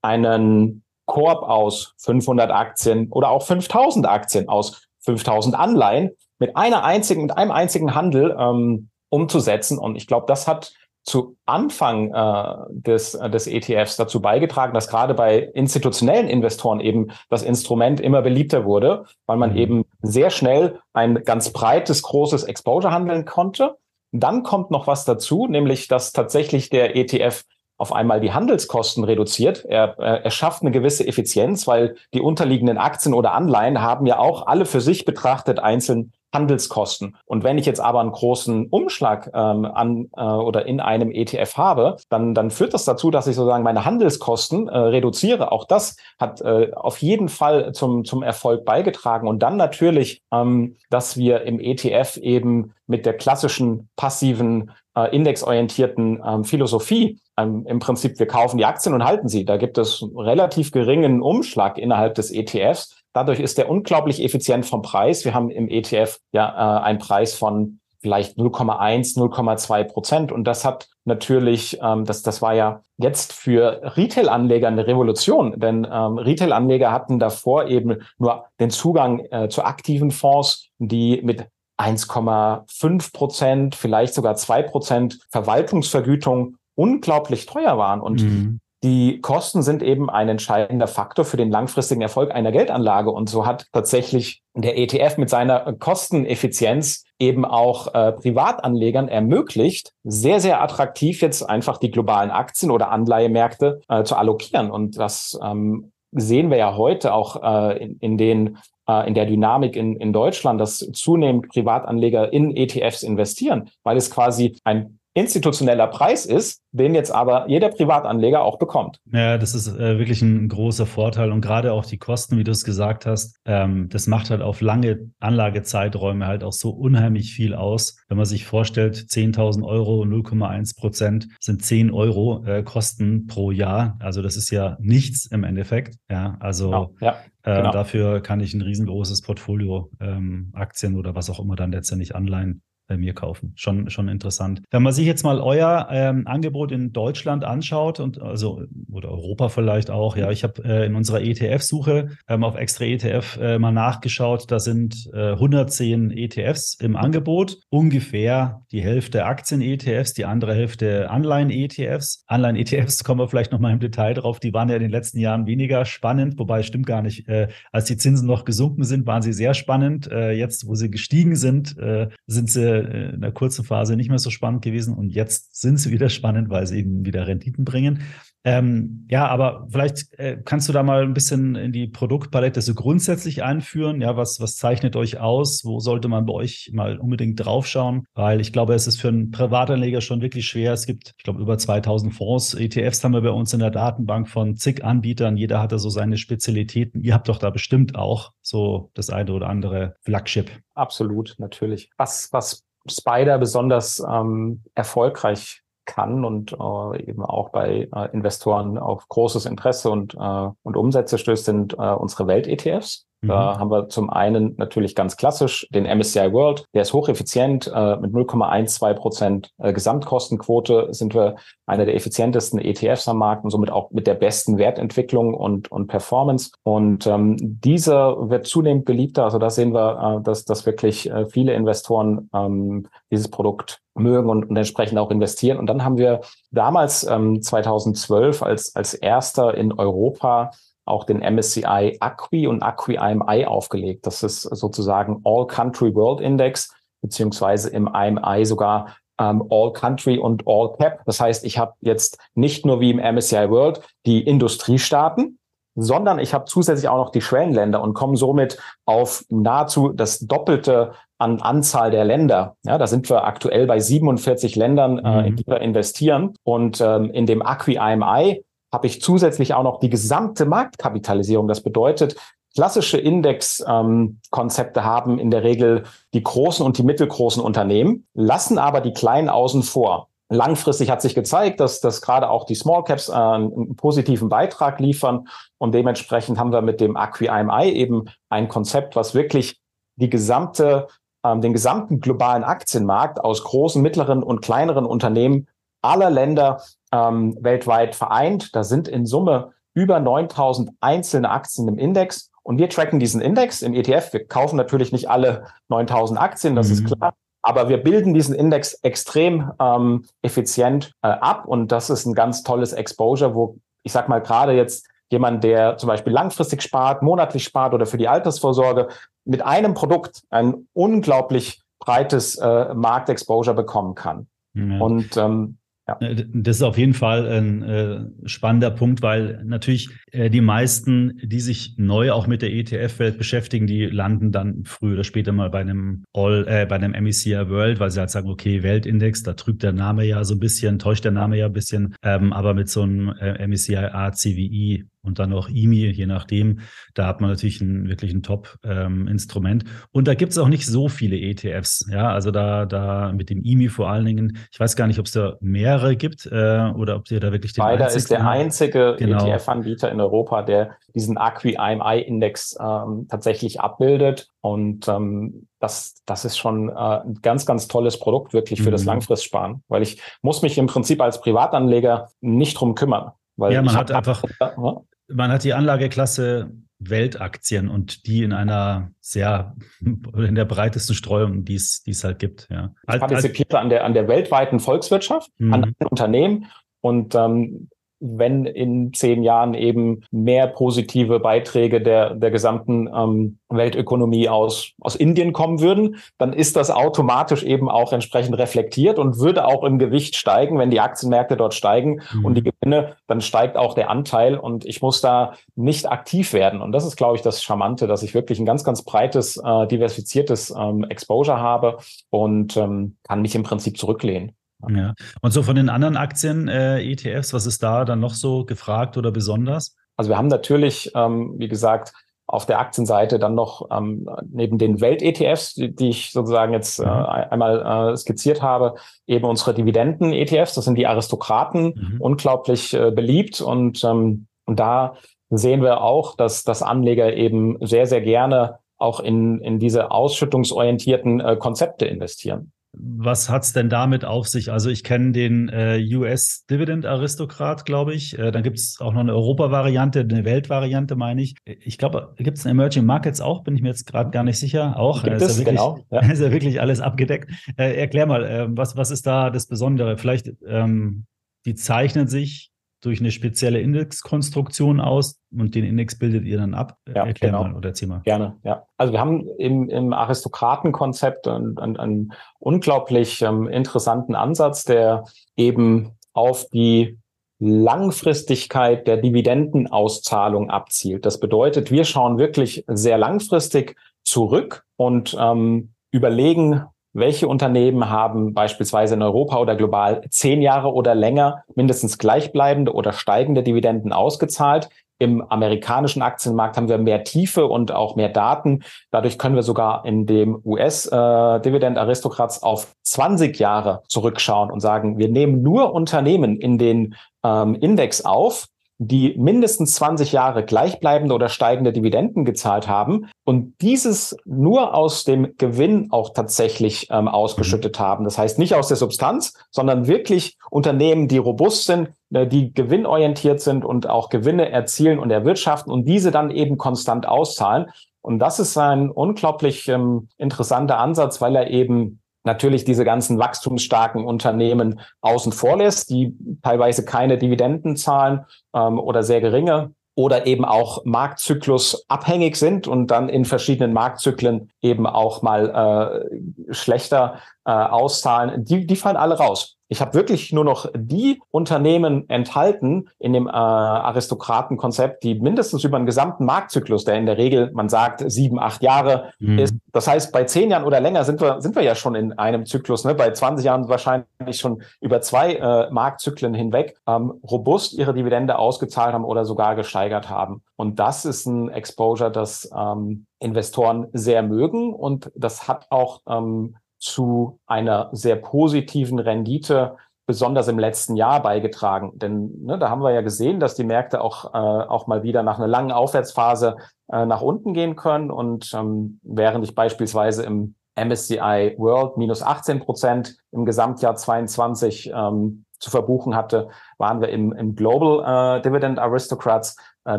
[0.00, 7.22] einen Korb aus 500 Aktien oder auch 5000 Aktien aus 5000 Anleihen mit einer einzigen,
[7.22, 9.78] mit einem einzigen Handel ähm, umzusetzen.
[9.78, 10.72] Und ich glaube, das hat
[11.06, 17.12] zu Anfang äh, des, äh, des ETFs dazu beigetragen, dass gerade bei institutionellen Investoren eben
[17.30, 19.56] das Instrument immer beliebter wurde, weil man mhm.
[19.56, 23.76] eben sehr schnell ein ganz breites, großes Exposure handeln konnte.
[24.10, 27.44] Dann kommt noch was dazu, nämlich dass tatsächlich der ETF
[27.78, 29.64] auf einmal die Handelskosten reduziert.
[29.66, 34.46] Er, er schafft eine gewisse Effizienz, weil die unterliegenden Aktien oder Anleihen haben ja auch
[34.46, 37.16] alle für sich betrachtet einzeln Handelskosten.
[37.24, 41.56] Und wenn ich jetzt aber einen großen Umschlag ähm, an äh, oder in einem ETF
[41.56, 45.50] habe, dann, dann führt das dazu, dass ich sozusagen meine Handelskosten äh, reduziere.
[45.50, 49.26] Auch das hat äh, auf jeden Fall zum, zum Erfolg beigetragen.
[49.26, 56.22] Und dann natürlich, ähm, dass wir im ETF eben mit der klassischen passiven äh, indexorientierten
[56.24, 59.44] ähm, Philosophie ähm, im Prinzip, wir kaufen die Aktien und halten sie.
[59.44, 62.95] Da gibt es relativ geringen Umschlag innerhalb des ETFs.
[63.16, 65.24] Dadurch ist der unglaublich effizient vom Preis.
[65.24, 70.32] Wir haben im ETF ja äh, einen Preis von vielleicht 0,1, 0,2 Prozent.
[70.32, 75.88] Und das hat natürlich, ähm, das, das war ja jetzt für Retail-Anleger eine Revolution, denn
[75.90, 81.46] ähm, Retail-Anleger hatten davor eben nur den Zugang äh, zu aktiven Fonds, die mit
[81.78, 88.02] 1,5 Prozent, vielleicht sogar zwei Prozent Verwaltungsvergütung unglaublich teuer waren.
[88.02, 88.60] Und mhm.
[88.84, 93.10] Die Kosten sind eben ein entscheidender Faktor für den langfristigen Erfolg einer Geldanlage.
[93.10, 100.40] Und so hat tatsächlich der ETF mit seiner Kosteneffizienz eben auch äh, Privatanlegern ermöglicht, sehr,
[100.40, 104.70] sehr attraktiv jetzt einfach die globalen Aktien oder Anleihemärkte äh, zu allokieren.
[104.70, 109.26] Und das ähm, sehen wir ja heute auch äh, in, in den äh, in der
[109.26, 115.86] Dynamik in, in Deutschland, dass zunehmend Privatanleger in ETFs investieren, weil es quasi ein institutioneller
[115.86, 119.00] Preis ist, den jetzt aber jeder Privatanleger auch bekommt.
[119.10, 122.50] Ja, das ist äh, wirklich ein großer Vorteil und gerade auch die Kosten, wie du
[122.50, 127.54] es gesagt hast, ähm, das macht halt auf lange Anlagezeiträume halt auch so unheimlich viel
[127.54, 127.96] aus.
[128.08, 133.96] Wenn man sich vorstellt, 10.000 Euro, 0,1 Prozent sind 10 Euro äh, Kosten pro Jahr.
[134.00, 135.96] Also das ist ja nichts im Endeffekt.
[136.10, 136.94] Ja, also genau.
[137.00, 137.16] Ja.
[137.42, 137.70] Äh, genau.
[137.70, 142.60] Dafür kann ich ein riesengroßes Portfolio ähm, Aktien oder was auch immer dann letztendlich Anleihen
[142.86, 143.52] bei mir kaufen.
[143.56, 144.62] Schon, schon interessant.
[144.70, 149.48] Wenn man sich jetzt mal euer ähm, Angebot in Deutschland anschaut und also oder Europa
[149.48, 153.72] vielleicht auch, ja, ich habe äh, in unserer ETF-Suche ähm, auf extra ETF äh, mal
[153.72, 154.50] nachgeschaut.
[154.50, 162.24] Da sind äh, 110 ETFs im Angebot, ungefähr die Hälfte Aktien-ETFs, die andere Hälfte Anleihen-ETFs.
[162.26, 164.40] Anleihen-ETFs kommen wir vielleicht noch mal im Detail drauf.
[164.40, 167.28] Die waren ja in den letzten Jahren weniger spannend, wobei stimmt gar nicht.
[167.28, 170.10] Äh, als die Zinsen noch gesunken sind, waren sie sehr spannend.
[170.10, 174.18] Äh, jetzt, wo sie gestiegen sind, äh, sind sie in der kurzen Phase nicht mehr
[174.18, 178.02] so spannend gewesen und jetzt sind sie wieder spannend, weil sie eben wieder Renditen bringen.
[178.46, 182.74] Ähm, ja, aber vielleicht äh, kannst du da mal ein bisschen in die Produktpalette so
[182.74, 184.00] grundsätzlich einführen.
[184.00, 185.64] Ja, was, was zeichnet euch aus?
[185.64, 188.06] Wo sollte man bei euch mal unbedingt draufschauen?
[188.14, 190.72] Weil ich glaube, es ist für einen Privatanleger schon wirklich schwer.
[190.72, 192.54] Es gibt, ich glaube, über 2000 Fonds.
[192.54, 195.36] ETFs haben wir bei uns in der Datenbank von zig Anbietern.
[195.36, 197.02] Jeder hat da so seine Spezialitäten.
[197.02, 200.52] Ihr habt doch da bestimmt auch so das eine oder andere Flagship.
[200.74, 201.90] Absolut, natürlich.
[201.96, 209.08] Was, was Spider besonders ähm, erfolgreich kann und äh, eben auch bei äh, Investoren auf
[209.08, 213.06] großes Interesse und, äh, und Umsätze stößt, sind äh, unsere Welt-ETFs.
[213.26, 213.58] Da mhm.
[213.58, 217.66] haben wir zum einen natürlich ganz klassisch den MSCI World, der ist hocheffizient.
[217.66, 223.50] Äh, mit 0,12 Prozent äh, Gesamtkostenquote sind wir einer der effizientesten ETFs am Markt und
[223.50, 226.50] somit auch mit der besten Wertentwicklung und, und Performance.
[226.62, 229.24] Und ähm, dieser wird zunehmend beliebter.
[229.24, 234.28] Also da sehen wir, äh, dass, dass wirklich äh, viele Investoren ähm, dieses Produkt mögen
[234.28, 235.58] und, und entsprechend auch investieren.
[235.58, 240.50] Und dann haben wir damals ähm, 2012 als, als erster in Europa
[240.86, 244.06] auch den MSCI Acqui und Acqui IMI aufgelegt.
[244.06, 250.44] Das ist sozusagen All Country World Index, beziehungsweise im IMI sogar ähm, All Country und
[250.46, 251.00] All Cap.
[251.04, 255.38] Das heißt, ich habe jetzt nicht nur wie im MSCI World die Industriestaaten,
[255.74, 260.92] sondern ich habe zusätzlich auch noch die Schwellenländer und komme somit auf nahezu das Doppelte
[261.18, 262.56] an Anzahl der Länder.
[262.64, 265.36] Ja, da sind wir aktuell bei 47 Ländern, äh, in mhm.
[265.36, 266.34] die wir investieren.
[266.44, 268.42] Und ähm, in dem Acqui IMI
[268.72, 271.48] habe ich zusätzlich auch noch die gesamte Marktkapitalisierung.
[271.48, 272.16] Das bedeutet,
[272.54, 278.80] klassische Indexkonzepte ähm, haben in der Regel die großen und die mittelgroßen Unternehmen, lassen aber
[278.80, 280.08] die kleinen außen vor.
[280.28, 284.80] Langfristig hat sich gezeigt, dass, dass gerade auch die Small Caps äh, einen positiven Beitrag
[284.80, 285.28] liefern.
[285.58, 289.60] Und dementsprechend haben wir mit dem Acqui IMI eben ein Konzept, was wirklich
[289.94, 290.88] die gesamte,
[291.24, 295.46] ähm, den gesamten globalen Aktienmarkt aus großen, mittleren und kleineren Unternehmen
[295.82, 296.60] aller Länder
[296.92, 298.54] ähm, weltweit vereint.
[298.54, 302.30] Da sind in Summe über 9000 einzelne Aktien im Index.
[302.42, 304.12] Und wir tracken diesen Index im ETF.
[304.12, 306.72] Wir kaufen natürlich nicht alle 9000 Aktien, das mhm.
[306.74, 307.14] ist klar.
[307.42, 312.42] Aber wir bilden diesen Index extrem ähm, effizient äh, ab und das ist ein ganz
[312.42, 317.44] tolles Exposure, wo ich sag mal gerade jetzt jemand, der zum Beispiel langfristig spart, monatlich
[317.44, 318.88] spart oder für die Altersvorsorge,
[319.24, 324.26] mit einem Produkt ein unglaublich breites äh, Marktexposure bekommen kann.
[324.54, 324.80] Ja.
[324.80, 325.98] Und ähm, ja.
[326.00, 331.20] Äh, das ist auf jeden Fall ein äh, spannender Punkt, weil natürlich äh, die meisten,
[331.22, 335.50] die sich neu auch mit der ETF-Welt beschäftigen, die landen dann früher oder später mal
[335.50, 339.34] bei einem All, äh, bei einem MECI World, weil sie halt sagen, okay, Weltindex, da
[339.34, 342.54] trügt der Name ja so ein bisschen, täuscht der Name ja ein bisschen, ähm, aber
[342.54, 346.60] mit so einem äh, MECI ACWI und dann auch IMI, je nachdem.
[346.94, 349.64] Da hat man natürlich ein, wirklich ein Top-Instrument.
[349.64, 351.86] Ähm, und da gibt es auch nicht so viele ETFs.
[351.90, 355.06] Ja, also da, da mit dem IMI vor allen Dingen, ich weiß gar nicht, ob
[355.06, 358.96] es da mehrere gibt äh, oder ob ihr da wirklich den Leider ist der einzige
[358.98, 359.26] genau.
[359.26, 364.28] ETF-Anbieter in Europa, der diesen Acqui-IMI-Index ähm, tatsächlich abbildet.
[364.40, 368.72] Und ähm, das, das ist schon äh, ein ganz, ganz tolles Produkt wirklich für mhm.
[368.72, 373.12] das Langfristsparen, weil ich muss mich im Prinzip als Privatanleger nicht drum kümmern.
[373.36, 374.22] Weil ja, man hat einfach,
[375.08, 381.54] man hat die Anlageklasse Weltaktien und die in einer sehr, in der breitesten Streuung, die
[381.54, 382.48] es, die es halt gibt.
[382.50, 382.74] Ja.
[382.82, 385.54] Ich partizipiere an der, an der weltweiten Volkswirtschaft, mhm.
[385.54, 386.46] an Unternehmen
[386.80, 387.68] und ähm,
[388.00, 394.96] wenn in zehn Jahren eben mehr positive Beiträge der, der gesamten ähm, Weltökonomie aus, aus
[394.96, 399.78] Indien kommen würden, dann ist das automatisch eben auch entsprechend reflektiert und würde auch im
[399.78, 402.24] Gewicht steigen, wenn die Aktienmärkte dort steigen mhm.
[402.24, 406.60] und die Gewinne, dann steigt auch der Anteil und ich muss da nicht aktiv werden.
[406.60, 409.66] Und das ist, glaube ich, das Charmante, dass ich wirklich ein ganz, ganz breites, äh,
[409.66, 411.78] diversifiziertes ähm, Exposure habe
[412.10, 414.32] und ähm, kann mich im Prinzip zurücklehnen.
[414.68, 414.94] Ja.
[415.20, 418.96] Und so von den anderen Aktien, äh, ETFs, was ist da dann noch so gefragt
[418.96, 419.76] oder besonders?
[419.96, 421.92] Also wir haben natürlich, ähm, wie gesagt,
[422.28, 426.84] auf der Aktienseite dann noch ähm, neben den Welt-ETFs, die, die, ich sozusagen jetzt äh,
[426.84, 426.90] mhm.
[427.30, 428.74] einmal äh, skizziert habe,
[429.06, 432.00] eben unsere Dividenden-ETFs, das sind die Aristokraten, mhm.
[432.00, 434.96] unglaublich äh, beliebt und, ähm, und da
[435.30, 441.20] sehen wir auch, dass, dass Anleger eben sehr, sehr gerne auch in, in diese ausschüttungsorientierten
[441.20, 442.52] äh, Konzepte investieren.
[442.78, 444.52] Was hat's denn damit auf sich?
[444.52, 448.18] Also ich kenne den äh, US Dividend Aristokrat, glaube ich.
[448.18, 451.36] Äh, dann gibt's auch noch eine Europa-Variante, eine Welt-Variante, meine ich.
[451.44, 453.44] Ich glaube, gibt's eine Emerging Markets auch?
[453.44, 454.78] Bin ich mir jetzt gerade gar nicht sicher.
[454.78, 455.78] Auch Gibt ist, es, ja wirklich, genau.
[455.90, 456.00] Ja.
[456.12, 457.30] ist ja wirklich alles abgedeckt.
[457.56, 459.96] Äh, erklär mal, äh, was was ist da das Besondere?
[459.96, 461.06] Vielleicht ähm,
[461.46, 462.50] die zeichnen sich
[462.86, 466.76] durch eine spezielle Indexkonstruktion aus und den Index bildet ihr dann ab.
[466.86, 467.42] Ja, Erklär genau.
[467.42, 468.00] mal oder erzähl mal.
[468.04, 468.62] Gerne, ja.
[468.76, 475.04] Also wir haben im, im Aristokratenkonzept einen, einen, einen unglaublich ähm, interessanten Ansatz, der
[475.36, 476.96] eben auf die
[477.40, 481.04] Langfristigkeit der Dividendenauszahlung abzielt.
[481.04, 486.62] Das bedeutet, wir schauen wirklich sehr langfristig zurück und ähm, überlegen,
[486.96, 492.92] welche Unternehmen haben beispielsweise in Europa oder global zehn Jahre oder länger mindestens gleichbleibende oder
[492.92, 494.68] steigende Dividenden ausgezahlt?
[494.98, 498.62] Im amerikanischen Aktienmarkt haben wir mehr Tiefe und auch mehr Daten.
[498.90, 505.10] Dadurch können wir sogar in dem US-Dividend-Aristokrats äh, auf 20 Jahre zurückschauen und sagen, wir
[505.10, 508.46] nehmen nur Unternehmen in den ähm, Index auf,
[508.78, 515.34] die mindestens 20 Jahre gleichbleibende oder steigende Dividenden gezahlt haben und dieses nur aus dem
[515.38, 518.04] Gewinn auch tatsächlich ähm, ausgeschüttet haben.
[518.04, 523.40] Das heißt nicht aus der Substanz, sondern wirklich Unternehmen, die robust sind, äh, die gewinnorientiert
[523.40, 527.66] sind und auch Gewinne erzielen und erwirtschaften und diese dann eben konstant auszahlen.
[528.02, 534.04] Und das ist ein unglaublich ähm, interessanter Ansatz, weil er eben natürlich diese ganzen wachstumsstarken
[534.04, 540.44] Unternehmen außen vor lässt, die teilweise keine Dividenden zahlen ähm, oder sehr geringe oder eben
[540.44, 547.52] auch Marktzyklus abhängig sind und dann in verschiedenen Marktzyklen eben auch mal äh, schlechter äh,
[547.52, 548.44] auszahlen.
[548.44, 549.55] Die, die fallen alle raus.
[549.68, 555.78] Ich habe wirklich nur noch die Unternehmen enthalten in dem äh, Aristokratenkonzept, die mindestens über
[555.78, 559.38] den gesamten Marktzyklus, der in der Regel, man sagt, sieben, acht Jahre mhm.
[559.38, 559.54] ist.
[559.72, 562.46] Das heißt, bei zehn Jahren oder länger sind wir, sind wir ja schon in einem
[562.46, 562.84] Zyklus.
[562.84, 562.94] Ne?
[562.94, 568.94] Bei 20 Jahren wahrscheinlich schon über zwei äh, Marktzyklen hinweg ähm, robust ihre Dividende ausgezahlt
[568.94, 570.42] haben oder sogar gesteigert haben.
[570.54, 576.56] Und das ist ein Exposure, das ähm, Investoren sehr mögen und das hat auch ähm,
[576.78, 581.98] zu einer sehr positiven Rendite besonders im letzten Jahr beigetragen.
[581.98, 585.22] Denn ne, da haben wir ja gesehen, dass die Märkte auch, äh, auch mal wieder
[585.22, 586.56] nach einer langen Aufwärtsphase
[586.90, 588.10] äh, nach unten gehen können.
[588.10, 595.44] Und ähm, während ich beispielsweise im MSCI World minus 18 Prozent im Gesamtjahr 22 ähm,
[595.58, 599.98] zu verbuchen hatte, waren wir im, im Global äh, Dividend Aristocrats äh,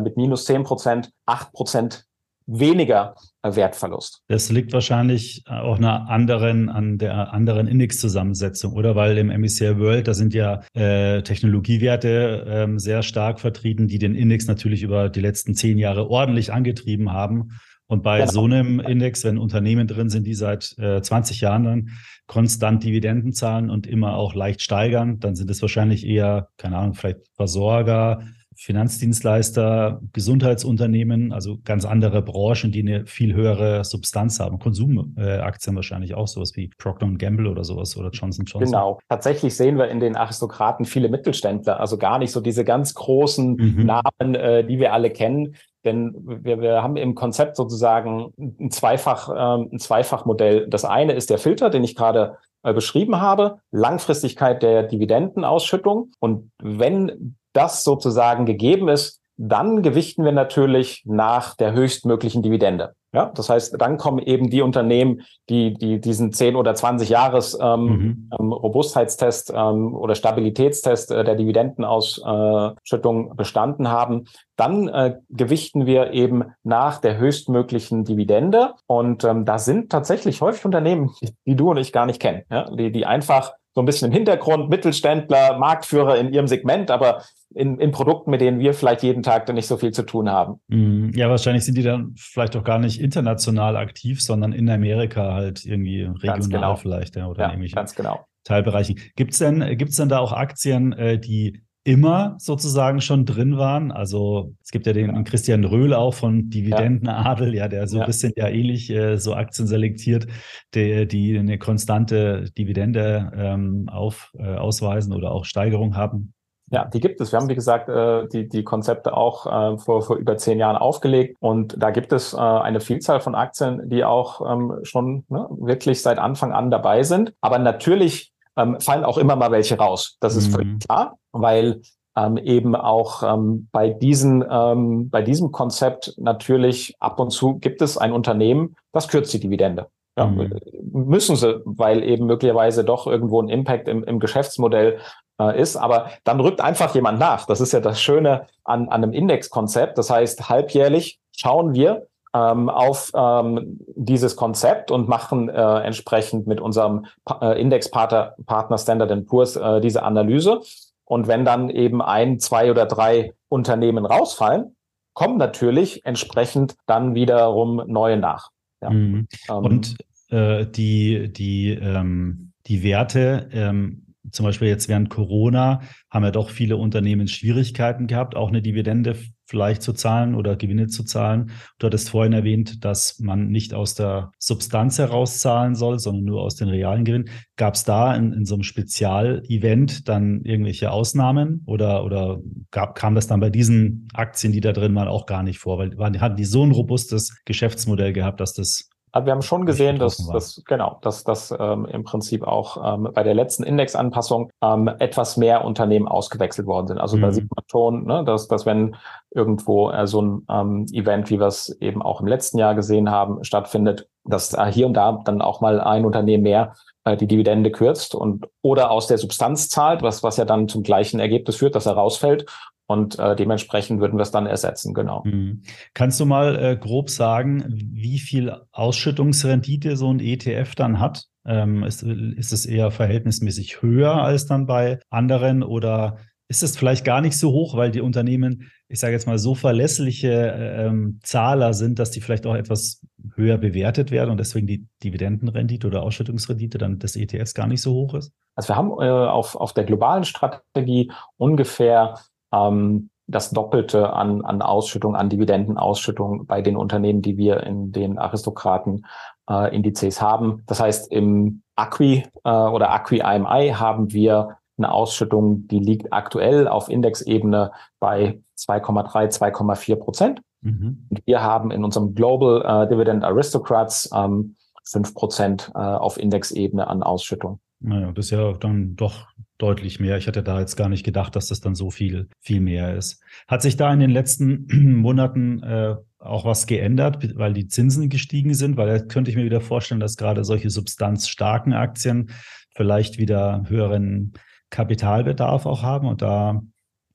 [0.00, 2.07] mit minus 10 Prozent, 8 Prozent
[2.48, 4.22] weniger äh, Wertverlust.
[4.26, 8.96] Das liegt wahrscheinlich auch einer anderen, an der anderen Indexzusammensetzung, oder?
[8.96, 14.14] Weil im MSCI World, da sind ja äh, Technologiewerte ähm, sehr stark vertreten, die den
[14.14, 17.50] Index natürlich über die letzten zehn Jahre ordentlich angetrieben haben.
[17.86, 18.30] Und bei genau.
[18.30, 21.88] so einem Index, wenn Unternehmen drin sind, die seit äh, 20 Jahren dann
[22.26, 26.94] konstant Dividenden zahlen und immer auch leicht steigern, dann sind es wahrscheinlich eher, keine Ahnung,
[26.94, 28.24] vielleicht Versorger,
[28.60, 34.58] Finanzdienstleister, Gesundheitsunternehmen, also ganz andere Branchen, die eine viel höhere Substanz haben.
[34.58, 38.72] Konsumaktien wahrscheinlich auch sowas wie Procter Gamble oder sowas oder Johnson Johnson.
[38.72, 38.98] Genau.
[39.08, 43.54] Tatsächlich sehen wir in den Aristokraten viele Mittelständler, also gar nicht so diese ganz großen
[43.54, 43.86] mhm.
[43.86, 45.54] Namen, äh, die wir alle kennen.
[45.84, 50.66] Denn wir, wir haben im Konzept sozusagen ein Zweifach, äh, ein Zweifachmodell.
[50.68, 56.10] Das eine ist der Filter, den ich gerade äh, beschrieben habe, Langfristigkeit der Dividendenausschüttung.
[56.18, 62.94] Und wenn das sozusagen gegeben ist, dann gewichten wir natürlich nach der höchstmöglichen Dividende.
[63.14, 67.56] Ja, das heißt, dann kommen eben die Unternehmen, die, die diesen 10 oder 20 Jahres
[67.58, 68.30] ähm, mhm.
[68.38, 74.26] ähm, Robustheitstest ähm, oder Stabilitätstest äh, der Dividendenausschüttung bestanden haben.
[74.56, 78.74] Dann äh, gewichten wir eben nach der höchstmöglichen Dividende.
[78.86, 82.42] Und ähm, da sind tatsächlich häufig Unternehmen, die, die du und ich gar nicht kennen,
[82.50, 82.68] ja?
[82.70, 87.22] die, die einfach so ein bisschen im Hintergrund, Mittelständler, Marktführer in ihrem Segment, aber
[87.54, 90.28] in, in Produkten, mit denen wir vielleicht jeden Tag dann nicht so viel zu tun
[90.28, 90.60] haben.
[90.68, 91.12] Mhm.
[91.14, 95.64] Ja, wahrscheinlich sind die dann vielleicht auch gar nicht international aktiv, sondern in Amerika halt
[95.64, 96.76] irgendwie regional genau.
[96.76, 98.26] vielleicht ja, oder ja, in ganz genau.
[98.44, 98.98] Teilbereichen.
[99.16, 103.92] Gibt es denn, gibt's denn da auch Aktien, äh, die immer sozusagen schon drin waren.
[103.92, 105.22] Also es gibt ja den ja.
[105.22, 108.02] Christian Röhl auch von Dividendenadel, ja, der so ja.
[108.02, 110.26] ein bisschen ja ähnlich äh, so Aktien selektiert,
[110.74, 116.34] der, die eine konstante Dividende ähm, auf, äh, ausweisen oder auch Steigerung haben.
[116.70, 117.32] Ja, die gibt es.
[117.32, 120.76] Wir haben, wie gesagt, äh, die, die Konzepte auch äh, vor, vor über zehn Jahren
[120.76, 121.36] aufgelegt.
[121.40, 126.02] Und da gibt es äh, eine Vielzahl von Aktien, die auch ähm, schon ne, wirklich
[126.02, 127.32] seit Anfang an dabei sind.
[127.40, 130.16] Aber natürlich ähm, fallen auch immer mal welche raus.
[130.20, 130.52] Das ist mhm.
[130.52, 131.80] völlig klar, weil
[132.16, 137.80] ähm, eben auch ähm, bei, diesen, ähm, bei diesem Konzept natürlich ab und zu gibt
[137.80, 139.86] es ein Unternehmen, das kürzt die Dividende.
[140.18, 140.58] Ja, mhm.
[140.82, 144.98] Müssen sie, weil eben möglicherweise doch irgendwo ein Impact im, im Geschäftsmodell
[145.40, 145.76] äh, ist.
[145.76, 147.46] Aber dann rückt einfach jemand nach.
[147.46, 149.98] Das ist ja das Schöne an, an einem Indexkonzept.
[149.98, 156.60] Das heißt, halbjährlich schauen wir, ähm, auf ähm, dieses Konzept und machen äh, entsprechend mit
[156.60, 160.60] unserem pa äh, Indexpartner Partner Standard Poor's äh, diese Analyse.
[161.04, 164.76] Und wenn dann eben ein, zwei oder drei Unternehmen rausfallen,
[165.14, 168.50] kommen natürlich entsprechend dann wiederum neue nach.
[168.82, 168.90] Ja.
[168.90, 169.26] Mhm.
[169.48, 169.96] Ähm, und
[170.30, 176.50] äh, die, die, ähm, die Werte, ähm, zum Beispiel jetzt während Corona haben ja doch
[176.50, 179.16] viele Unternehmen Schwierigkeiten gehabt, auch eine Dividende
[179.48, 181.50] vielleicht zu zahlen oder Gewinne zu zahlen.
[181.78, 186.42] Du hattest vorhin erwähnt, dass man nicht aus der Substanz heraus zahlen soll, sondern nur
[186.42, 187.30] aus den realen Gewinnen.
[187.56, 193.14] Gab es da in, in so einem Spezialevent dann irgendwelche Ausnahmen oder, oder gab, kam
[193.14, 195.78] das dann bei diesen Aktien, die da drin waren, auch gar nicht vor?
[195.78, 199.98] Weil hatten die so ein robustes Geschäftsmodell gehabt, dass das also wir haben schon gesehen,
[199.98, 204.88] dass, dass genau, dass das ähm, im Prinzip auch ähm, bei der letzten Indexanpassung ähm,
[204.98, 206.98] etwas mehr Unternehmen ausgewechselt worden sind.
[206.98, 207.22] Also mhm.
[207.22, 208.96] da sieht man schon, ne, dass, dass wenn
[209.30, 213.10] irgendwo äh, so ein ähm, Event, wie wir es eben auch im letzten Jahr gesehen
[213.10, 217.26] haben, stattfindet, dass äh, hier und da dann auch mal ein Unternehmen mehr äh, die
[217.26, 221.56] Dividende kürzt und oder aus der Substanz zahlt, was, was ja dann zum gleichen Ergebnis
[221.56, 222.46] führt, dass er rausfällt
[222.88, 225.22] und äh, dementsprechend würden wir es dann ersetzen, genau.
[225.24, 225.60] Mhm.
[225.92, 231.26] Kannst du mal äh, grob sagen, wie viel Ausschüttungsrendite so ein ETF dann hat?
[231.44, 236.16] Ähm, ist, ist es eher verhältnismäßig höher als dann bei anderen oder
[236.48, 239.54] ist es vielleicht gar nicht so hoch, weil die Unternehmen, ich sage jetzt mal, so
[239.54, 243.02] verlässliche äh, ähm, Zahler sind, dass die vielleicht auch etwas
[243.34, 247.92] höher bewertet werden und deswegen die Dividendenrendite oder Ausschüttungsrendite dann des ETFs gar nicht so
[247.92, 248.32] hoch ist?
[248.54, 252.14] Also wir haben äh, auf, auf der globalen Strategie ungefähr
[252.52, 258.18] ähm, das Doppelte an, an Ausschüttung, an Dividendenausschüttung bei den Unternehmen, die wir in den
[258.18, 260.62] Aristokraten-Indizes äh, haben.
[260.66, 266.68] Das heißt, im Acqui äh, oder Acqui IMI haben wir eine Ausschüttung, die liegt aktuell
[266.68, 270.40] auf Indexebene bei 2,3, 2,4 Prozent.
[270.62, 271.06] Mhm.
[271.10, 276.86] Und wir haben in unserem Global äh, Dividend Aristocrats ähm, 5 Prozent äh, auf Indexebene
[276.86, 277.60] an Ausschüttung.
[277.80, 279.26] Naja, das ist ja dann doch
[279.58, 280.16] deutlich mehr.
[280.16, 283.22] Ich hatte da jetzt gar nicht gedacht, dass das dann so viel, viel mehr ist.
[283.46, 284.66] Hat sich da in den letzten
[285.00, 288.76] Monaten äh, auch was geändert, weil die Zinsen gestiegen sind?
[288.76, 292.30] Weil da könnte ich mir wieder vorstellen, dass gerade solche substanzstarken Aktien
[292.74, 294.32] vielleicht wieder höheren
[294.70, 296.62] Kapitalbedarf auch haben und da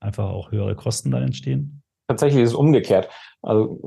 [0.00, 1.82] einfach auch höhere Kosten dann entstehen.
[2.08, 3.08] tatsächlich ist es umgekehrt.
[3.40, 3.80] Also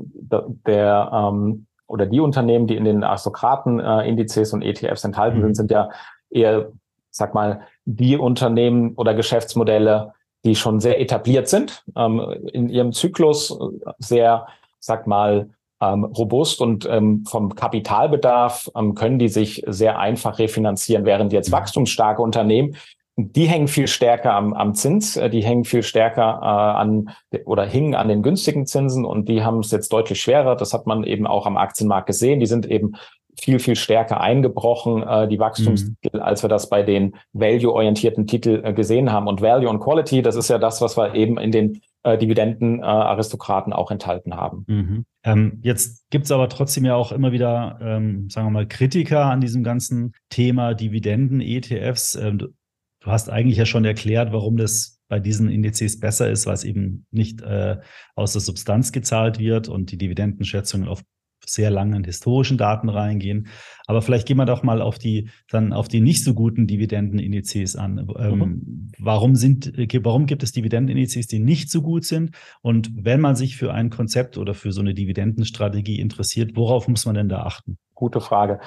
[0.66, 5.42] der ähm, oder die Unternehmen, die in den Aristokraten-Indizes äh, und ETFs enthalten mhm.
[5.42, 5.90] sind, sind ja
[6.30, 6.72] eher,
[7.10, 10.12] sag mal, die Unternehmen oder Geschäftsmodelle,
[10.44, 12.20] die schon sehr etabliert sind, ähm,
[12.52, 13.58] in ihrem Zyklus
[13.98, 14.46] sehr,
[14.78, 21.04] sag mal, ähm, robust und ähm, vom Kapitalbedarf ähm, können die sich sehr einfach refinanzieren,
[21.04, 22.76] während jetzt wachstumsstarke Unternehmen
[23.20, 27.10] die hängen viel stärker am, am Zins, äh, die hängen viel stärker äh, an
[27.44, 30.54] oder hingen an den günstigen Zinsen und die haben es jetzt deutlich schwerer.
[30.54, 32.38] Das hat man eben auch am Aktienmarkt gesehen.
[32.38, 32.94] Die sind eben
[33.40, 36.22] viel, viel stärker eingebrochen, äh, die Wachstumstitel, mhm.
[36.22, 39.26] als wir das bei den value-orientierten Titel äh, gesehen haben.
[39.26, 43.72] Und Value und Quality, das ist ja das, was wir eben in den äh, Dividenden-Aristokraten
[43.72, 44.64] auch enthalten haben.
[44.66, 45.04] Mhm.
[45.24, 49.26] Ähm, jetzt gibt es aber trotzdem ja auch immer wieder, ähm, sagen wir mal, Kritiker
[49.26, 52.14] an diesem ganzen Thema Dividenden, ETFs.
[52.14, 52.54] Ähm,
[53.00, 56.64] Du hast eigentlich ja schon erklärt, warum das bei diesen Indizes besser ist, weil es
[56.64, 57.78] eben nicht äh,
[58.14, 61.02] aus der Substanz gezahlt wird und die Dividendenschätzungen auf
[61.48, 63.48] sehr langen historischen Daten reingehen.
[63.86, 67.76] Aber vielleicht gehen wir doch mal auf die dann auf die nicht so guten Dividendenindizes
[67.76, 68.06] an.
[68.18, 68.92] Ähm, mhm.
[68.98, 72.36] warum sind warum gibt es Dividendenindizes, die nicht so gut sind?
[72.62, 77.06] Und wenn man sich für ein Konzept oder für so eine Dividendenstrategie interessiert, worauf muss
[77.06, 77.78] man denn da achten?
[77.94, 78.60] Gute Frage.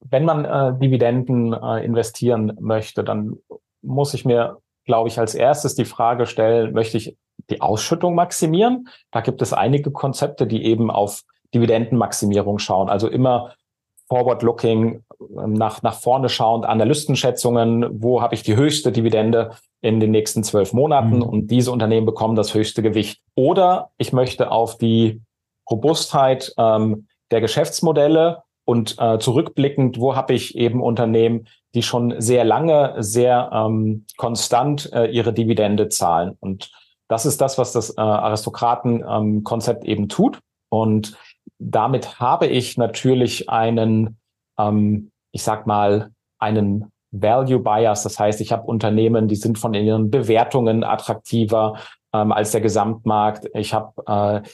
[0.00, 3.36] Wenn man äh, Dividenden äh, investieren möchte, dann
[3.82, 7.16] muss ich mir, glaube ich, als erstes die Frage stellen, möchte ich
[7.50, 8.88] die Ausschüttung maximieren?
[9.10, 11.22] Da gibt es einige Konzepte, die eben auf
[11.54, 12.88] Dividendenmaximierung schauen.
[12.88, 13.52] Also immer
[14.08, 20.10] forward-looking, ähm, nach, nach vorne schauend, Analystenschätzungen, wo habe ich die höchste Dividende in den
[20.10, 21.22] nächsten zwölf Monaten mhm.
[21.22, 23.20] und diese Unternehmen bekommen das höchste Gewicht.
[23.34, 25.22] Oder ich möchte auf die
[25.70, 32.44] Robustheit ähm, der Geschäftsmodelle und äh, zurückblickend, wo habe ich eben Unternehmen, die schon sehr
[32.44, 36.36] lange, sehr ähm, konstant äh, ihre Dividende zahlen.
[36.38, 36.70] Und
[37.08, 40.38] das ist das, was das äh, Aristokraten-Konzept ähm, eben tut.
[40.68, 41.16] Und
[41.70, 44.18] damit habe ich natürlich einen,
[44.58, 48.02] ähm, ich sag mal, einen Value Bias.
[48.02, 51.78] Das heißt, ich habe Unternehmen, die sind von ihren Bewertungen attraktiver
[52.12, 53.48] ähm, als der Gesamtmarkt.
[53.54, 54.48] Ich habe äh,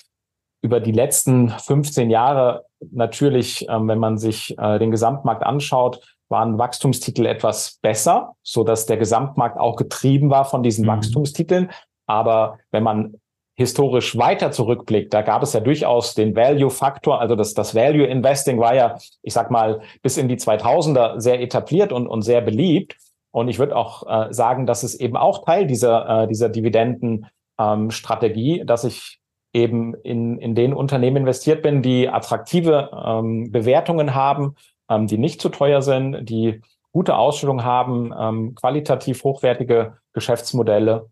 [0.61, 6.59] über die letzten 15 Jahre natürlich, ähm, wenn man sich äh, den Gesamtmarkt anschaut, waren
[6.59, 10.89] Wachstumstitel etwas besser, so dass der Gesamtmarkt auch getrieben war von diesen mhm.
[10.89, 11.71] Wachstumstiteln.
[12.07, 13.15] Aber wenn man
[13.59, 18.77] historisch weiter zurückblickt, da gab es ja durchaus den Value-Faktor, also das, das Value-Investing war
[18.77, 22.97] ja, ich sag mal, bis in die 2000er sehr etabliert und, und sehr beliebt.
[23.33, 28.61] Und ich würde auch äh, sagen, dass es eben auch Teil dieser, äh, dieser Dividenden-Strategie,
[28.61, 29.19] ähm, dass ich
[29.53, 34.55] eben in, in den Unternehmen investiert bin, die attraktive ähm, Bewertungen haben,
[34.89, 36.61] ähm, die nicht zu teuer sind, die
[36.93, 41.11] gute Ausstellung haben, ähm, qualitativ hochwertige Geschäftsmodelle.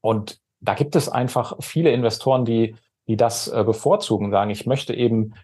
[0.00, 2.76] Und da gibt es einfach viele Investoren, die,
[3.08, 5.34] die das äh, bevorzugen, sagen, ich möchte eben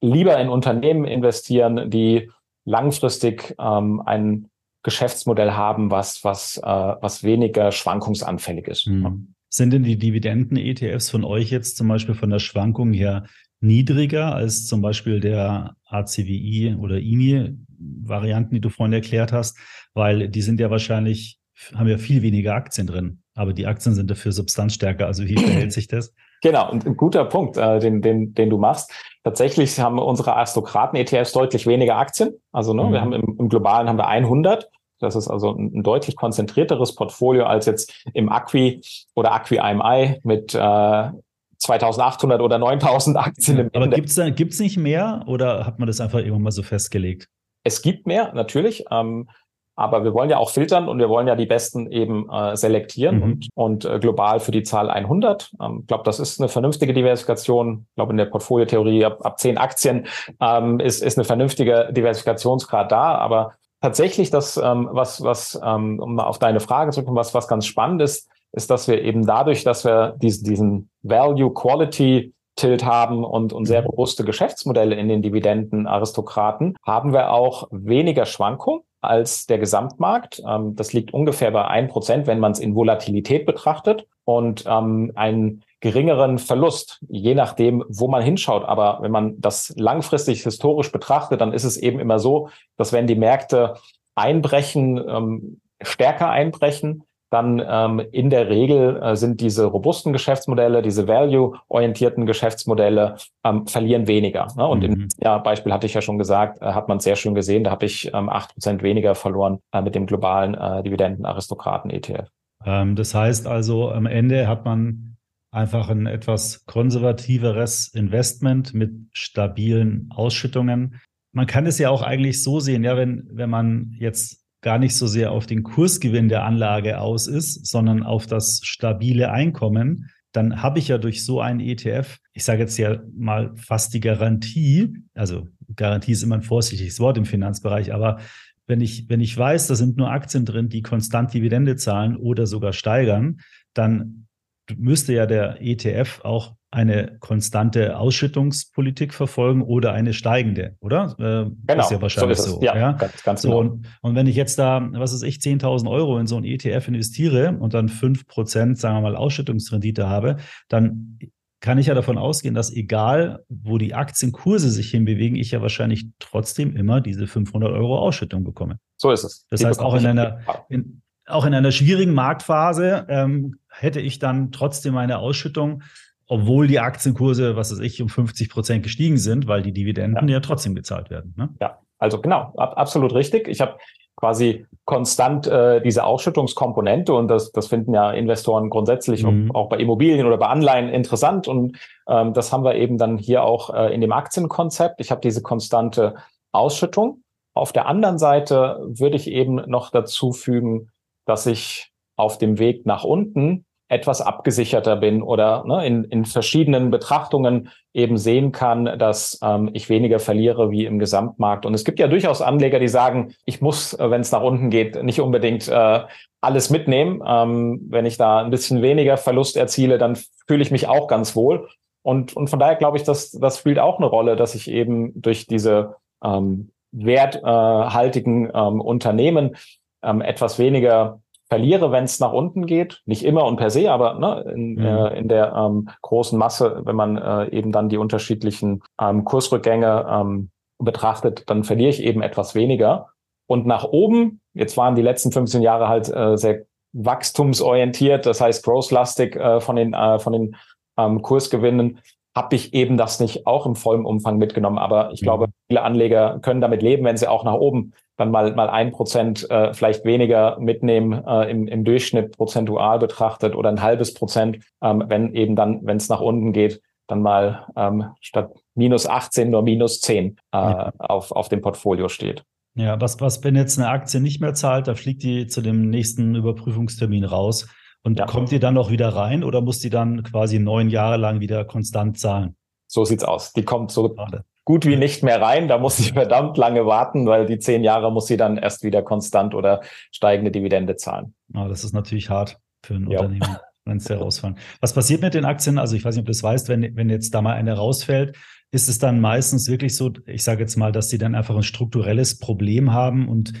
[0.00, 2.30] lieber in Unternehmen investieren, die
[2.64, 4.50] langfristig ähm, ein
[4.82, 8.86] Geschäftsmodell haben, was, was, äh, was weniger schwankungsanfällig ist.
[8.86, 9.34] Mhm.
[9.48, 13.24] Sind denn die Dividenden-ETFs von euch jetzt zum Beispiel von der Schwankung her
[13.60, 19.58] niedriger als zum Beispiel der ACWI oder INI-Varianten, die du vorhin erklärt hast,
[19.94, 21.38] weil die sind ja wahrscheinlich,
[21.74, 25.06] haben ja viel weniger Aktien drin, aber die Aktien sind dafür substanzstärker.
[25.06, 26.14] Also wie verhält sich das?
[26.42, 28.92] Genau, und ein guter Punkt, äh, den, den, den du machst.
[29.22, 32.34] Tatsächlich haben unsere Aristokraten-ETFs deutlich weniger Aktien.
[32.52, 32.92] Also ne, mhm.
[32.92, 34.68] wir haben im, im Globalen haben wir 100
[35.00, 38.80] das ist also ein, ein, deutlich konzentrierteres Portfolio als jetzt im Acqui
[39.14, 41.10] oder Acqui IMI mit äh,
[41.58, 46.00] 2800 oder 9000 Aktien im Aber gibt es gibt's nicht mehr oder hat man das
[46.00, 47.28] einfach irgendwann mal so festgelegt?
[47.64, 48.84] Es gibt mehr, natürlich.
[48.90, 49.28] Ähm,
[49.76, 53.16] aber wir wollen ja auch filtern und wir wollen ja die besten eben äh, selektieren
[53.16, 53.22] mhm.
[53.22, 55.50] und, und äh, global für die Zahl 100.
[55.52, 57.86] Ich ähm, glaube, das ist eine vernünftige Diversifikation.
[57.88, 60.06] Ich glaube, in der Portfoliotheorie ab, ab 10 Aktien
[60.40, 63.16] ähm, ist, ist eine vernünftige Diversifikationsgrad da.
[63.16, 67.48] Aber tatsächlich das, ähm, was, was, ähm, um auf deine Frage zu kommen, was, was
[67.48, 73.52] ganz spannend ist, ist, dass wir eben dadurch, dass wir diesen, diesen Value-Quality-Tilt haben und,
[73.52, 73.88] und sehr mhm.
[73.88, 80.42] robuste Geschäftsmodelle in den Dividenden-Aristokraten, haben wir auch weniger Schwankung als der Gesamtmarkt.
[80.48, 85.12] Ähm, das liegt ungefähr bei ein Prozent, wenn man es in Volatilität betrachtet und ähm,
[85.14, 88.64] einen geringeren Verlust, je nachdem, wo man hinschaut.
[88.64, 93.06] Aber wenn man das langfristig historisch betrachtet, dann ist es eben immer so, dass wenn
[93.06, 93.74] die Märkte
[94.14, 101.08] einbrechen, ähm, stärker einbrechen, dann ähm, in der Regel äh, sind diese robusten Geschäftsmodelle, diese
[101.08, 104.46] value-orientierten Geschäftsmodelle ähm, verlieren weniger.
[104.56, 104.66] Ne?
[104.66, 104.92] Und mhm.
[104.92, 107.70] im ja, Beispiel hatte ich ja schon gesagt, äh, hat man sehr schön gesehen, da
[107.70, 112.28] habe ich ähm, acht ähm, Prozent weniger verloren äh, mit dem globalen äh, Dividenden-Aristokraten-ETF.
[112.64, 115.16] Ähm, das heißt also, am Ende hat man
[115.50, 121.00] einfach ein etwas konservativeres Investment mit stabilen Ausschüttungen.
[121.32, 124.96] Man kann es ja auch eigentlich so sehen, ja, wenn, wenn man jetzt gar nicht
[124.96, 130.62] so sehr auf den Kursgewinn der Anlage aus ist, sondern auf das stabile Einkommen, dann
[130.62, 134.96] habe ich ja durch so einen ETF, ich sage jetzt ja mal fast die Garantie,
[135.12, 138.20] also Garantie ist immer ein vorsichtiges Wort im Finanzbereich, aber
[138.66, 142.46] wenn ich, wenn ich weiß, da sind nur Aktien drin, die konstant Dividende zahlen oder
[142.46, 143.40] sogar steigern,
[143.74, 144.28] dann
[144.74, 151.14] müsste ja der ETF auch eine konstante Ausschüttungspolitik verfolgen oder eine steigende, oder?
[151.18, 152.56] Äh, genau, ist ja wahrscheinlich so.
[152.56, 153.60] so ja, ja, ganz, ganz so, genau.
[153.60, 156.88] Und, und, wenn ich jetzt da, was weiß ich, 10.000 Euro in so ein ETF
[156.88, 160.36] investiere und dann 5%, sagen wir mal, Ausschüttungsrendite habe,
[160.68, 161.18] dann
[161.60, 166.08] kann ich ja davon ausgehen, dass egal, wo die Aktienkurse sich hinbewegen, ich ja wahrscheinlich
[166.18, 168.80] trotzdem immer diese 500 Euro Ausschüttung bekomme.
[168.96, 169.46] So ist es.
[169.48, 174.18] Das die heißt, auch in einer, in, auch in einer schwierigen Marktphase ähm, hätte ich
[174.18, 175.82] dann trotzdem meine Ausschüttung,
[176.26, 180.34] obwohl die Aktienkurse, was weiß ich, um 50 Prozent gestiegen sind, weil die Dividenden ja,
[180.34, 181.34] ja trotzdem gezahlt werden.
[181.36, 181.50] Ne?
[181.60, 183.48] Ja, also genau, ab, absolut richtig.
[183.48, 183.76] Ich habe
[184.16, 189.50] quasi konstant äh, diese Ausschüttungskomponente und das, das finden ja Investoren grundsätzlich mhm.
[189.54, 193.42] auch bei Immobilien oder bei Anleihen interessant und ähm, das haben wir eben dann hier
[193.42, 195.00] auch äh, in dem Aktienkonzept.
[195.00, 196.14] Ich habe diese konstante
[196.52, 197.22] Ausschüttung.
[197.54, 200.90] Auf der anderen Seite würde ich eben noch dazu fügen,
[201.26, 206.90] dass ich auf dem Weg nach unten etwas abgesicherter bin oder ne, in, in verschiedenen
[206.90, 211.66] Betrachtungen eben sehen kann, dass ähm, ich weniger verliere wie im Gesamtmarkt.
[211.66, 214.70] Und es gibt ja durchaus Anleger, die sagen, ich muss, äh, wenn es nach unten
[214.70, 216.00] geht, nicht unbedingt äh,
[216.40, 217.22] alles mitnehmen.
[217.26, 220.16] Ähm, wenn ich da ein bisschen weniger Verlust erziele, dann
[220.46, 221.68] fühle ich mich auch ganz wohl.
[222.02, 225.12] Und, und von daher glaube ich, dass das spielt auch eine Rolle, dass ich eben
[225.20, 229.56] durch diese ähm, werthaltigen ähm, Unternehmen
[230.02, 231.20] ähm, etwas weniger
[231.54, 233.00] verliere, wenn es nach unten geht.
[233.06, 234.84] Nicht immer und per se, aber ne, in, mhm.
[234.84, 240.04] äh, in der ähm, großen Masse, wenn man äh, eben dann die unterschiedlichen ähm, Kursrückgänge
[240.10, 243.10] ähm, betrachtet, dann verliere ich eben etwas weniger.
[243.46, 248.64] Und nach oben, jetzt waren die letzten 15 Jahre halt äh, sehr wachstumsorientiert, das heißt
[248.64, 250.56] growth-lastig äh, von den, äh, von den
[250.98, 252.00] ähm, Kursgewinnen,
[252.34, 254.78] habe ich eben das nicht auch im vollen Umfang mitgenommen.
[254.78, 255.24] Aber ich mhm.
[255.24, 258.92] glaube, viele Anleger können damit leben, wenn sie auch nach oben dann mal mal ein
[258.92, 264.58] Prozent äh, vielleicht weniger mitnehmen äh, im, im Durchschnitt prozentual betrachtet oder ein halbes Prozent,
[264.82, 269.50] ähm, wenn eben dann, wenn es nach unten geht, dann mal ähm, statt minus 18
[269.50, 270.92] nur minus 10 äh, ja.
[270.98, 272.44] auf, auf dem Portfolio steht.
[272.76, 275.90] Ja, was, was, wenn jetzt eine Aktie nicht mehr zahlt, da fliegt die zu dem
[275.90, 277.68] nächsten Überprüfungstermin raus.
[278.04, 278.26] Und ja.
[278.26, 281.64] kommt die dann noch wieder rein oder muss die dann quasi neun Jahre lang wieder
[281.64, 282.54] konstant zahlen?
[282.86, 283.52] So sieht's aus.
[283.52, 285.68] Die kommt so Schade gut wie nicht mehr rein.
[285.68, 289.02] Da muss ich verdammt lange warten, weil die zehn Jahre muss sie dann erst wieder
[289.02, 291.34] konstant oder steigende Dividende zahlen.
[291.54, 293.20] Oh, das ist natürlich hart für ein ja.
[293.20, 294.58] Unternehmen, wenn es herausfallen.
[294.80, 295.78] Was passiert mit den Aktien?
[295.78, 298.36] Also ich weiß nicht, ob du das weißt, wenn, wenn jetzt da mal eine rausfällt,
[298.70, 301.62] ist es dann meistens wirklich so, ich sage jetzt mal, dass sie dann einfach ein
[301.62, 303.52] strukturelles Problem haben und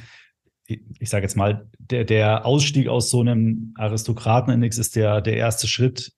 [0.66, 5.68] ich sage jetzt mal, der, der Ausstieg aus so einem Aristokratenindex ist der, der erste
[5.68, 6.12] Schritt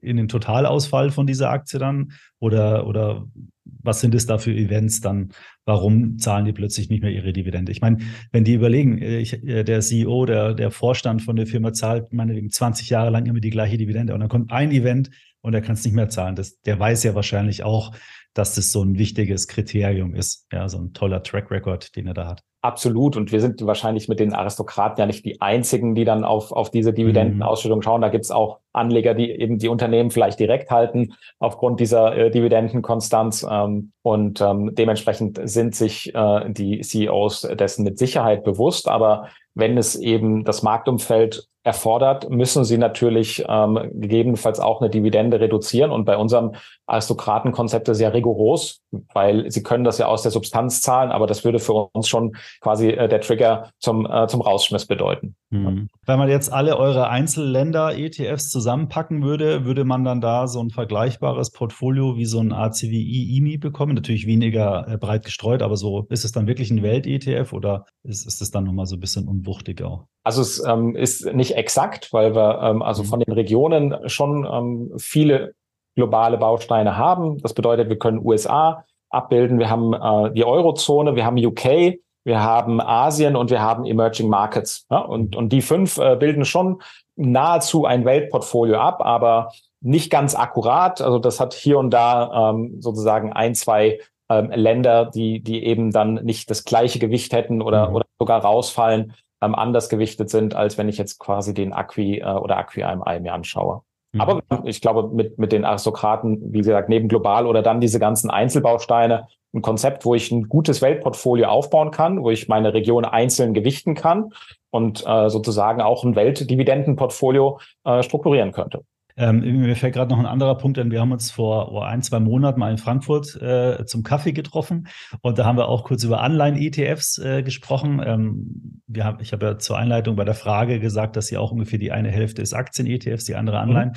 [0.00, 2.12] in den Totalausfall von dieser Aktie dann?
[2.38, 3.26] Oder, oder
[3.64, 5.30] was sind es da für Events dann?
[5.64, 7.72] Warum zahlen die plötzlich nicht mehr ihre Dividende?
[7.72, 7.98] Ich meine,
[8.32, 12.12] wenn die überlegen, äh, ich, äh, der CEO, der, der Vorstand von der Firma zahlt
[12.12, 15.62] meinetwegen 20 Jahre lang immer die gleiche Dividende und dann kommt ein Event und er
[15.62, 16.34] kann es nicht mehr zahlen.
[16.34, 17.94] Das, der weiß ja wahrscheinlich auch,
[18.34, 20.46] dass das so ein wichtiges Kriterium ist.
[20.52, 22.42] Ja, so ein toller Track Record, den er da hat.
[22.66, 23.16] Absolut.
[23.16, 26.68] Und wir sind wahrscheinlich mit den Aristokraten ja nicht die einzigen, die dann auf, auf
[26.68, 28.00] diese Dividendenausschüttung schauen.
[28.00, 32.28] Da gibt es auch Anleger, die eben die Unternehmen vielleicht direkt halten aufgrund dieser äh,
[32.28, 33.46] Dividendenkonstanz.
[33.48, 38.88] Ähm, und ähm, dementsprechend sind sich äh, die CEOs dessen mit Sicherheit bewusst.
[38.88, 45.40] Aber wenn es eben das Marktumfeld erfordert, müssen sie natürlich ähm, gegebenenfalls auch eine Dividende
[45.40, 45.90] reduzieren.
[45.90, 46.52] Und bei unserem
[46.86, 51.44] Aristokratenkonzept ist ja rigoros, weil sie können das ja aus der Substanz zahlen, aber das
[51.44, 55.34] würde für uns schon quasi äh, der Trigger zum, äh, zum Rausschmiss bedeuten.
[55.50, 55.88] Mhm.
[56.06, 61.50] Wenn man jetzt alle eure Einzelländer-ETFs zusammenpacken würde, würde man dann da so ein vergleichbares
[61.50, 63.96] Portfolio wie so ein ACWI-IMI bekommen?
[63.96, 68.24] Natürlich weniger äh, breit gestreut, aber so ist es dann wirklich ein Welt-ETF oder ist,
[68.24, 70.06] ist es dann nochmal so ein bisschen unwuchtig auch?
[70.26, 73.06] Also es ähm, ist nicht exakt, weil wir ähm, also mhm.
[73.06, 75.54] von den Regionen schon ähm, viele
[75.94, 77.38] globale Bausteine haben.
[77.38, 82.42] Das bedeutet, wir können USA abbilden, wir haben äh, die Eurozone, wir haben UK, wir
[82.42, 84.84] haben Asien und wir haben Emerging Markets.
[84.90, 84.98] Ja?
[84.98, 86.82] Und, und die fünf äh, bilden schon
[87.14, 91.00] nahezu ein Weltportfolio ab, aber nicht ganz akkurat.
[91.00, 95.92] Also das hat hier und da ähm, sozusagen ein, zwei ähm, Länder, die, die eben
[95.92, 97.94] dann nicht das gleiche Gewicht hätten oder, mhm.
[97.94, 102.24] oder sogar rausfallen ähm, anders gewichtet sind, als wenn ich jetzt quasi den Acqui äh,
[102.24, 103.82] oder Acqui AMI mir anschaue.
[104.12, 104.20] Mhm.
[104.20, 108.30] Aber ich glaube, mit, mit den Aristokraten, wie gesagt, neben global oder dann diese ganzen
[108.30, 113.54] Einzelbausteine, ein Konzept, wo ich ein gutes Weltportfolio aufbauen kann, wo ich meine Region einzeln
[113.54, 114.32] gewichten kann
[114.70, 118.82] und äh, sozusagen auch ein Weltdividendenportfolio äh, strukturieren könnte.
[119.16, 120.90] Ähm, mir fällt gerade noch ein anderer Punkt an.
[120.90, 124.88] Wir haben uns vor, vor ein, zwei Monaten mal in Frankfurt äh, zum Kaffee getroffen
[125.22, 128.02] und da haben wir auch kurz über Anleihen-ETFs äh, gesprochen.
[128.04, 131.52] Ähm, wir haben, ich habe ja zur Einleitung bei der Frage gesagt, dass ja auch
[131.52, 133.62] ungefähr die eine Hälfte ist Aktien-ETFs, die andere mhm.
[133.62, 133.88] Anleihen.
[133.90, 133.94] Mhm.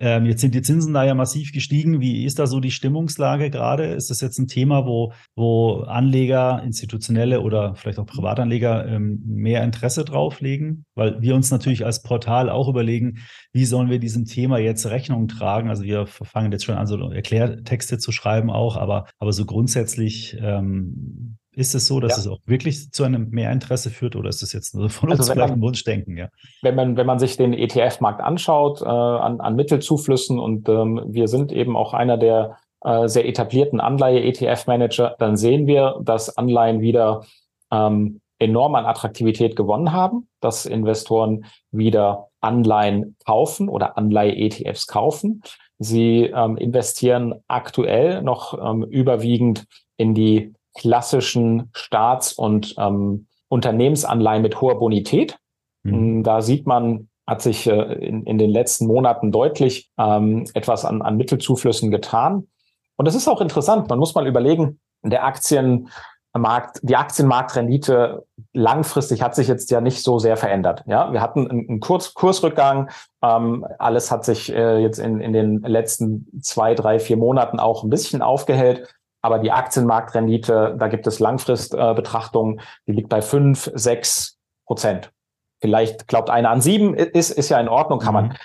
[0.00, 2.00] Ähm, jetzt sind die Zinsen da ja massiv gestiegen.
[2.00, 3.84] Wie ist da so die Stimmungslage gerade?
[3.84, 9.62] Ist das jetzt ein Thema, wo, wo Anleger, institutionelle oder vielleicht auch Privatanleger ähm, mehr
[9.62, 10.86] Interesse drauf legen?
[10.94, 13.18] Weil wir uns natürlich als Portal auch überlegen,
[13.52, 15.68] wie sollen wir diesem Thema jetzt Rechnung tragen?
[15.68, 20.38] Also wir fangen jetzt schon an, so Erklärtexte zu schreiben auch, aber, aber so grundsätzlich
[20.40, 22.18] ähm, ist es so, dass ja.
[22.18, 25.32] es auch wirklich zu einem Mehrinteresse führt oder ist es jetzt nur von uns also
[25.32, 26.16] vielleicht ein Wunschdenken?
[26.16, 26.28] Ja?
[26.62, 31.28] Wenn man, wenn man sich den ETF-Markt anschaut, äh, an, an Mittelzuflüssen und ähm, wir
[31.28, 37.24] sind eben auch einer der äh, sehr etablierten Anleihe-ETF-Manager, dann sehen wir, dass Anleihen wieder
[37.70, 45.42] ähm, enorm an Attraktivität gewonnen haben, dass Investoren wieder Anleihen kaufen oder Anleihe-ETFs kaufen.
[45.78, 54.60] Sie ähm, investieren aktuell noch ähm, überwiegend in die klassischen Staats- und ähm, Unternehmensanleihen mit
[54.60, 55.36] hoher Bonität.
[55.82, 56.22] Mhm.
[56.22, 61.02] Da sieht man, hat sich äh, in, in den letzten Monaten deutlich ähm, etwas an,
[61.02, 62.48] an Mittelzuflüssen getan.
[62.96, 63.90] Und das ist auch interessant.
[63.90, 68.24] Man muss mal überlegen, der Aktienmarkt, die Aktienmarktrendite
[68.54, 70.84] langfristig hat sich jetzt ja nicht so sehr verändert.
[70.86, 72.88] Ja, wir hatten einen, einen Kurs, Kursrückgang.
[73.22, 77.84] Ähm, alles hat sich äh, jetzt in, in den letzten zwei, drei, vier Monaten auch
[77.84, 78.88] ein bisschen aufgehellt.
[79.22, 85.12] Aber die Aktienmarktrendite, da gibt es Langfristbetrachtungen, äh, die liegt bei fünf, sechs Prozent.
[85.60, 88.28] Vielleicht glaubt einer an sieben, ist, ist ja in Ordnung, kann mhm.
[88.28, 88.38] man.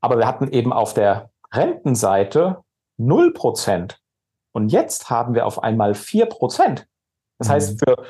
[0.00, 2.62] Aber wir hatten eben auf der Rentenseite
[2.96, 4.00] null Prozent.
[4.52, 6.86] Und jetzt haben wir auf einmal vier Prozent.
[7.38, 7.52] Das mhm.
[7.52, 8.04] heißt, für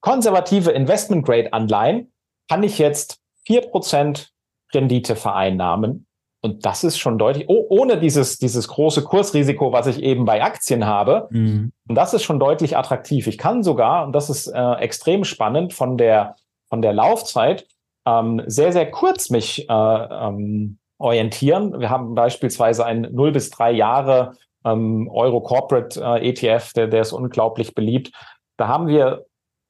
[0.00, 2.12] konservative Investment-Grade-Anleihen
[2.48, 4.32] kann ich jetzt vier Prozent
[4.72, 6.06] Rendite vereinnahmen
[6.42, 10.42] und das ist schon deutlich, oh, ohne dieses, dieses große Kursrisiko, was ich eben bei
[10.42, 11.28] Aktien habe.
[11.30, 11.72] Mhm.
[11.88, 13.26] Und das ist schon deutlich attraktiv.
[13.26, 16.36] Ich kann sogar, und das ist äh, extrem spannend, von der,
[16.68, 17.66] von der Laufzeit
[18.06, 21.80] ähm, sehr, sehr kurz mich äh, ähm, orientieren.
[21.80, 24.32] Wir haben beispielsweise ein 0 bis 3 Jahre
[24.64, 28.12] ähm, Euro Corporate äh, ETF, der, der ist unglaublich beliebt.
[28.56, 29.26] Da haben wir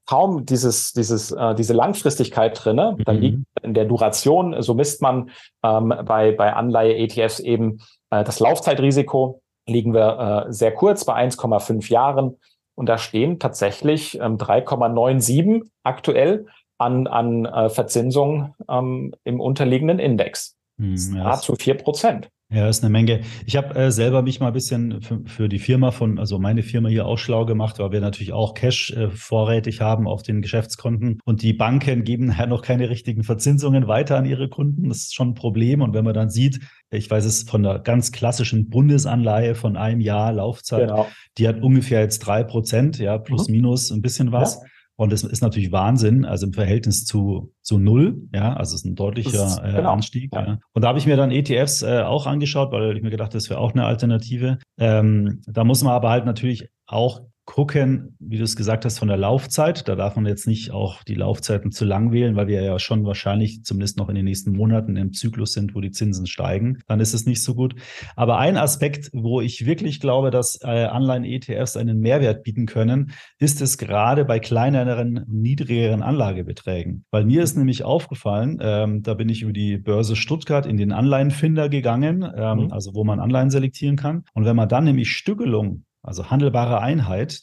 [0.06, 2.96] kaum dieses, dieses, äh, diese Langfristigkeit drinne.
[3.04, 3.44] Dann liegt mhm.
[3.62, 5.30] in der Duration, so misst man
[5.62, 7.80] ähm, bei, bei Anleihe-ETFs eben
[8.10, 12.36] äh, das Laufzeitrisiko, liegen wir äh, sehr kurz bei 1,5 Jahren.
[12.76, 16.46] Und da stehen tatsächlich ähm, 3,97 aktuell
[16.78, 20.56] an, an äh, Verzinsung ähm, im unterliegenden Index.
[20.76, 22.28] Mhm, ja, nahezu vier Prozent.
[22.48, 23.22] Ja, ist eine Menge.
[23.44, 26.62] Ich habe äh, selber mich mal ein bisschen für, für, die Firma von, also meine
[26.62, 30.42] Firma hier auch schlau gemacht, weil wir natürlich auch Cash äh, vorrätig haben auf den
[30.42, 34.88] Geschäftskonten und die Banken geben ja noch keine richtigen Verzinsungen weiter an ihre Kunden.
[34.88, 35.82] Das ist schon ein Problem.
[35.82, 40.00] Und wenn man dann sieht, ich weiß es von der ganz klassischen Bundesanleihe von einem
[40.00, 41.08] Jahr Laufzeit, genau.
[41.38, 43.56] die hat ungefähr jetzt drei Prozent, ja, plus mhm.
[43.56, 44.54] minus ein bisschen was.
[44.54, 44.60] Ja.
[44.96, 48.86] Und das ist natürlich Wahnsinn, also im Verhältnis zu, zu null, ja, also es ist
[48.86, 49.92] ein deutlicher ist, äh, genau.
[49.92, 50.34] Anstieg.
[50.34, 50.46] Ja.
[50.46, 50.58] ja.
[50.72, 53.50] Und da habe ich mir dann ETFs äh, auch angeschaut, weil ich mir gedacht, das
[53.50, 54.58] wäre auch eine Alternative.
[54.78, 59.08] Ähm, da muss man aber halt natürlich auch gucken, wie du es gesagt hast, von
[59.08, 59.88] der Laufzeit.
[59.88, 63.06] Da darf man jetzt nicht auch die Laufzeiten zu lang wählen, weil wir ja schon
[63.06, 66.80] wahrscheinlich zumindest noch in den nächsten Monaten im Zyklus sind, wo die Zinsen steigen.
[66.88, 67.76] Dann ist es nicht so gut.
[68.16, 73.62] Aber ein Aspekt, wo ich wirklich glaube, dass äh, Anleihen-ETFs einen Mehrwert bieten können, ist
[73.62, 77.04] es gerade bei kleineren, niedrigeren Anlagebeträgen.
[77.12, 80.90] Weil mir ist nämlich aufgefallen, ähm, da bin ich über die Börse Stuttgart in den
[80.90, 82.72] Anleihenfinder gegangen, ähm, mhm.
[82.72, 84.24] also wo man Anleihen selektieren kann.
[84.34, 87.42] Und wenn man dann nämlich Stückelung also handelbare Einheit.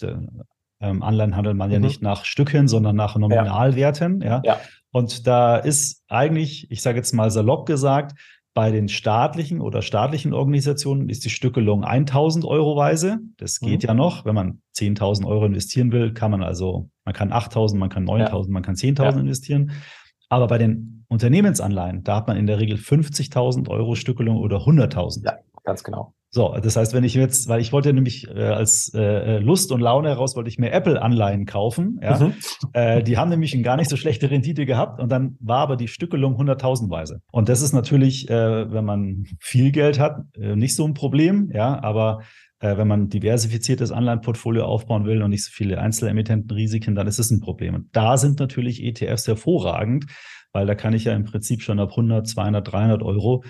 [0.79, 1.73] Ähm, Anleihen handelt man mhm.
[1.73, 4.21] ja nicht nach Stücken, sondern nach Nominalwerten.
[4.21, 4.41] Ja.
[4.43, 4.59] ja.
[4.91, 8.17] Und da ist eigentlich, ich sage jetzt mal salopp gesagt,
[8.53, 13.19] bei den staatlichen oder staatlichen Organisationen ist die Stückelung 1000 Euro weise.
[13.37, 13.87] Das geht mhm.
[13.87, 14.25] ja noch.
[14.25, 18.45] Wenn man 10.000 Euro investieren will, kann man also, man kann 8.000, man kann 9.000,
[18.45, 18.51] ja.
[18.51, 19.19] man kann 10.000 ja.
[19.19, 19.71] investieren.
[20.29, 25.25] Aber bei den Unternehmensanleihen, da hat man in der Regel 50.000 Euro Stückelung oder 100.000.
[25.25, 26.13] Ja, ganz genau.
[26.35, 29.81] So, das heißt, wenn ich jetzt, weil ich wollte nämlich äh, als äh, Lust und
[29.81, 31.99] Laune heraus, wollte ich mir Apple-Anleihen kaufen.
[32.01, 32.17] Ja?
[32.17, 32.33] Mhm.
[32.73, 35.75] Äh, die haben nämlich eine gar nicht so schlechte Rendite gehabt und dann war aber
[35.75, 37.21] die Stückelung hunderttausendweise.
[37.31, 41.51] Und das ist natürlich, äh, wenn man viel Geld hat, äh, nicht so ein Problem.
[41.53, 42.23] Ja, aber
[42.57, 47.29] äh, wenn man diversifiziertes Anleihenportfolio aufbauen will und nicht so viele Einzelemittentenrisiken, dann ist es
[47.29, 47.75] ein Problem.
[47.75, 50.05] Und da sind natürlich ETFs hervorragend,
[50.51, 53.43] weil da kann ich ja im Prinzip schon ab 100, 200, 300 Euro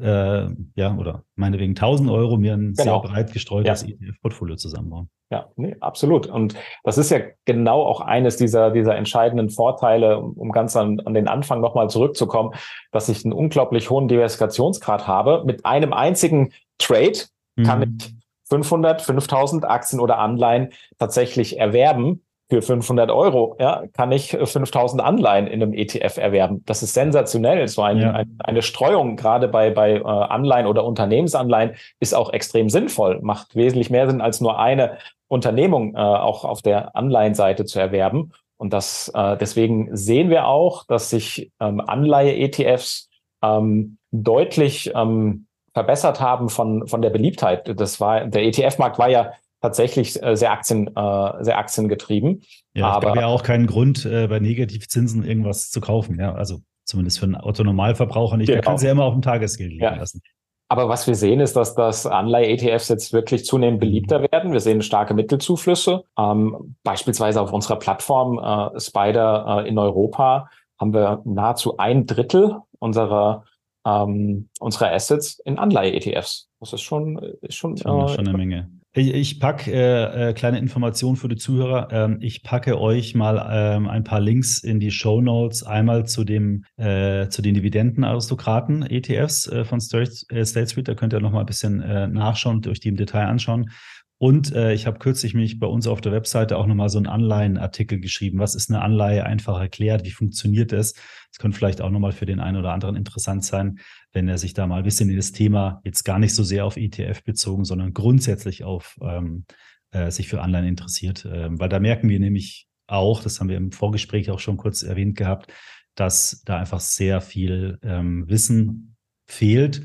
[0.00, 3.00] äh, ja, oder meinetwegen 1000 Euro mir ein genau.
[3.02, 3.88] sehr breit gestreutes ja.
[3.88, 5.08] ETF-Portfolio zusammenbauen.
[5.30, 6.26] Ja, nee, absolut.
[6.26, 11.00] Und das ist ja genau auch eines dieser, dieser entscheidenden Vorteile, um, um ganz an,
[11.00, 12.52] an den Anfang nochmal zurückzukommen,
[12.92, 15.42] dass ich einen unglaublich hohen Diversifikationsgrad habe.
[15.44, 17.18] Mit einem einzigen Trade
[17.64, 17.96] kann mhm.
[17.98, 18.14] ich
[18.48, 25.46] 500, 5000 Aktien oder Anleihen tatsächlich erwerben für 500 Euro ja, kann ich 5000 Anleihen
[25.46, 26.62] in einem ETF erwerben.
[26.66, 27.66] Das ist sensationell.
[27.68, 28.12] So ein, ja.
[28.12, 33.56] ein, eine Streuung gerade bei, bei äh, Anleihen oder Unternehmensanleihen ist auch extrem sinnvoll, macht
[33.56, 38.32] wesentlich mehr Sinn als nur eine Unternehmung äh, auch auf der Anleihenseite zu erwerben.
[38.56, 43.08] Und das äh, deswegen sehen wir auch, dass sich ähm, Anleihe-ETFs
[43.42, 47.78] ähm, deutlich ähm, verbessert haben von, von der Beliebtheit.
[47.80, 49.32] Das war, der ETF-Markt war ja
[49.64, 52.42] tatsächlich äh, sehr Aktien, äh, sehr aktiengetrieben.
[52.74, 56.20] Ja, aber es gab ja auch keinen Grund, äh, bei Negativzinsen irgendwas zu kaufen.
[56.20, 58.48] Ja, also zumindest für einen Otto-Normalverbraucher nicht.
[58.48, 58.60] Genau.
[58.60, 59.94] Der kann sie ja immer auf dem Tagesgeld liegen ja.
[59.94, 60.20] lassen.
[60.68, 64.26] Aber was wir sehen, ist, dass das Anleihe-ETFs jetzt wirklich zunehmend beliebter mhm.
[64.30, 64.52] werden.
[64.52, 66.04] Wir sehen starke Mittelzuflüsse.
[66.18, 72.56] Ähm, beispielsweise auf unserer Plattform äh, Spider äh, in Europa haben wir nahezu ein Drittel
[72.80, 73.44] unserer
[73.86, 76.48] ähm, unserer Assets in Anleihe-ETFs.
[76.60, 78.70] Das ist schon, ist schon, schon, äh, schon eine Menge.
[78.96, 81.88] Ich, packe äh, äh, kleine Informationen für die Zuhörer.
[81.90, 85.64] Ähm, ich packe euch mal ähm, ein paar Links in die Show Notes.
[85.64, 90.86] Einmal zu dem äh, zu den Dividendenaristokraten ETFs äh, von State, äh, State Street.
[90.86, 93.70] Da könnt ihr noch mal ein bisschen äh, nachschauen, durch die im Detail anschauen.
[94.18, 97.08] Und äh, ich habe kürzlich mich bei uns auf der Webseite auch nochmal so einen
[97.08, 98.38] Anleihenartikel geschrieben.
[98.38, 99.26] Was ist eine Anleihe?
[99.26, 100.04] Einfach erklärt.
[100.04, 100.94] Wie funktioniert das?
[101.34, 103.80] Das könnte vielleicht auch nochmal für den einen oder anderen interessant sein,
[104.12, 106.64] wenn er sich da mal ein bisschen in das Thema jetzt gar nicht so sehr
[106.64, 109.44] auf ETF bezogen, sondern grundsätzlich auf ähm,
[109.90, 111.26] äh, sich für Anleihen interessiert.
[111.28, 114.84] Ähm, weil da merken wir nämlich auch, das haben wir im Vorgespräch auch schon kurz
[114.84, 115.52] erwähnt gehabt,
[115.96, 118.94] dass da einfach sehr viel ähm, Wissen
[119.26, 119.82] fehlt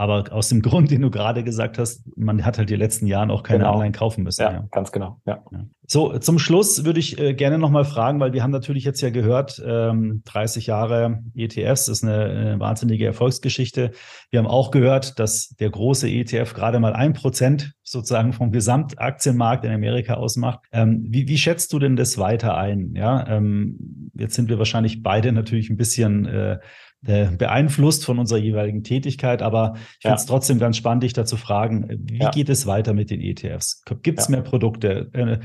[0.00, 3.30] aber aus dem Grund, den du gerade gesagt hast, man hat halt die letzten Jahren
[3.30, 3.74] auch keine genau.
[3.74, 4.42] Anleihen kaufen müssen.
[4.42, 4.68] Ja, ja.
[4.70, 5.20] ganz genau.
[5.26, 5.44] Ja.
[5.52, 5.66] ja.
[5.86, 9.10] So, zum Schluss würde ich äh, gerne nochmal fragen, weil wir haben natürlich jetzt ja
[9.10, 13.90] gehört, ähm, 30 Jahre ETFs ist eine, eine, wahnsinnige Erfolgsgeschichte.
[14.30, 19.64] Wir haben auch gehört, dass der große ETF gerade mal ein Prozent sozusagen vom Gesamtaktienmarkt
[19.64, 20.60] in Amerika ausmacht.
[20.72, 22.94] Ähm, wie, wie, schätzt du denn das weiter ein?
[22.94, 26.58] Ja, ähm, jetzt sind wir wahrscheinlich beide natürlich ein bisschen äh,
[27.06, 31.36] äh, beeinflusst von unserer jeweiligen Tätigkeit, aber ich finde es trotzdem ganz spannend, dich dazu
[31.36, 32.30] fragen, wie ja.
[32.30, 33.82] geht es weiter mit den ETFs?
[34.02, 34.32] Gibt es ja.
[34.32, 35.08] mehr Produkte?
[35.12, 35.38] Äh,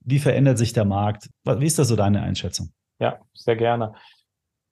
[0.00, 1.28] wie verändert sich der Markt?
[1.44, 2.70] Wie ist da so deine Einschätzung?
[3.00, 3.94] Ja, sehr gerne.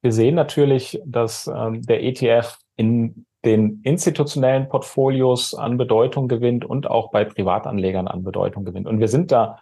[0.03, 6.89] Wir sehen natürlich, dass ähm, der ETF in den institutionellen Portfolios an Bedeutung gewinnt und
[6.89, 8.87] auch bei Privatanlegern an Bedeutung gewinnt.
[8.87, 9.59] Und wir sind da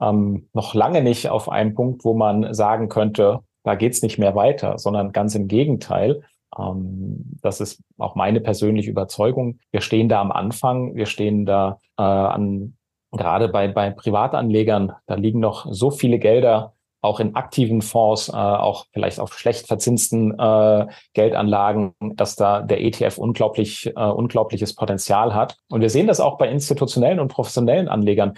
[0.00, 4.36] ähm, noch lange nicht auf einem Punkt, wo man sagen könnte, da geht's nicht mehr
[4.36, 6.22] weiter, sondern ganz im Gegenteil.
[6.56, 9.58] Ähm, das ist auch meine persönliche Überzeugung.
[9.72, 12.76] Wir stehen da am Anfang, wir stehen da äh, an,
[13.10, 18.32] gerade bei, bei Privatanlegern, da liegen noch so viele Gelder auch in aktiven Fonds, äh,
[18.32, 25.34] auch vielleicht auf schlecht verzinsten äh, Geldanlagen, dass da der ETF unglaublich, äh, unglaubliches Potenzial
[25.34, 25.56] hat.
[25.68, 28.34] Und wir sehen das auch bei institutionellen und professionellen Anlegern.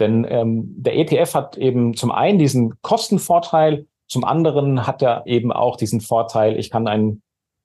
[0.00, 5.52] Denn ähm, der ETF hat eben zum einen diesen Kostenvorteil, zum anderen hat er eben
[5.52, 7.22] auch diesen Vorteil, ich kann einen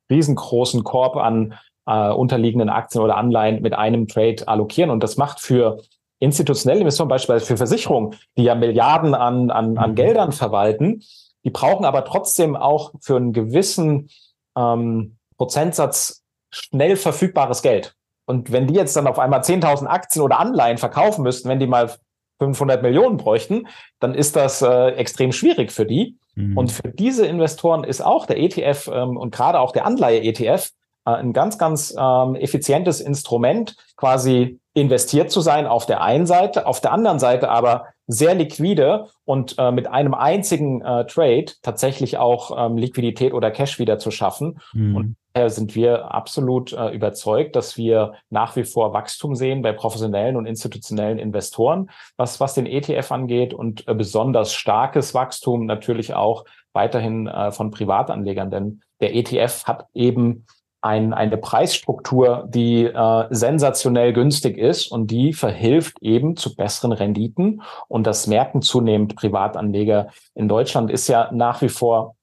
[0.09, 4.89] riesengroßen Korb an äh, unterliegenden Aktien oder Anleihen mit einem Trade allokieren.
[4.89, 5.81] Und das macht für
[6.19, 9.95] institutionelle Investoren, beispielsweise für Versicherungen, die ja Milliarden an, an, an mhm.
[9.95, 11.03] Geldern verwalten,
[11.43, 14.09] die brauchen aber trotzdem auch für einen gewissen
[14.57, 17.93] ähm, Prozentsatz schnell verfügbares Geld.
[18.25, 21.67] Und wenn die jetzt dann auf einmal 10.000 Aktien oder Anleihen verkaufen müssten, wenn die
[21.67, 21.91] mal
[22.39, 23.67] 500 Millionen bräuchten,
[23.99, 26.17] dann ist das äh, extrem schwierig für die.
[26.37, 26.55] Mhm.
[26.55, 30.69] Und für diese Investoren ist auch der ETF ähm, und gerade auch der Anleihe-ETF
[31.05, 36.67] äh, ein ganz, ganz ähm, effizientes Instrument, quasi investiert zu sein auf der einen Seite,
[36.67, 42.17] auf der anderen Seite aber sehr liquide und äh, mit einem einzigen äh, Trade tatsächlich
[42.17, 44.59] auch ähm, Liquidität oder Cash wieder zu schaffen.
[44.73, 44.95] Mhm.
[44.95, 49.73] Und daher sind wir absolut äh, überzeugt, dass wir nach wie vor Wachstum sehen bei
[49.73, 56.13] professionellen und institutionellen Investoren, was, was den ETF angeht und äh, besonders starkes Wachstum natürlich
[56.13, 60.45] auch weiterhin äh, von Privatanlegern, denn der ETF hat eben
[60.81, 67.61] ein, eine Preisstruktur, die äh, sensationell günstig ist und die verhilft eben zu besseren Renditen.
[67.87, 70.09] Und das merken zunehmend Privatanleger.
[70.35, 72.15] In Deutschland ist ja nach wie vor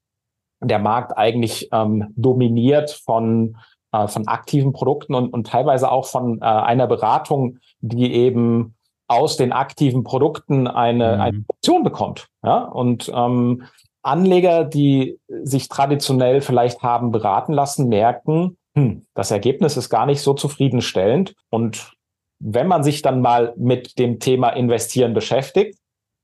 [0.61, 3.57] der Markt eigentlich ähm, dominiert von,
[3.91, 8.75] äh, von aktiven Produkten und, und teilweise auch von äh, einer Beratung, die eben
[9.07, 11.21] aus den aktiven Produkten eine, mhm.
[11.21, 12.27] eine Option bekommt.
[12.43, 12.63] Ja?
[12.63, 13.63] Und ähm,
[14.05, 20.21] Anleger, die sich traditionell vielleicht haben beraten lassen, merken, hm, das Ergebnis ist gar nicht
[20.21, 21.33] so zufriedenstellend.
[21.49, 21.93] Und
[22.39, 25.79] wenn man sich dann mal mit dem Thema Investieren beschäftigt,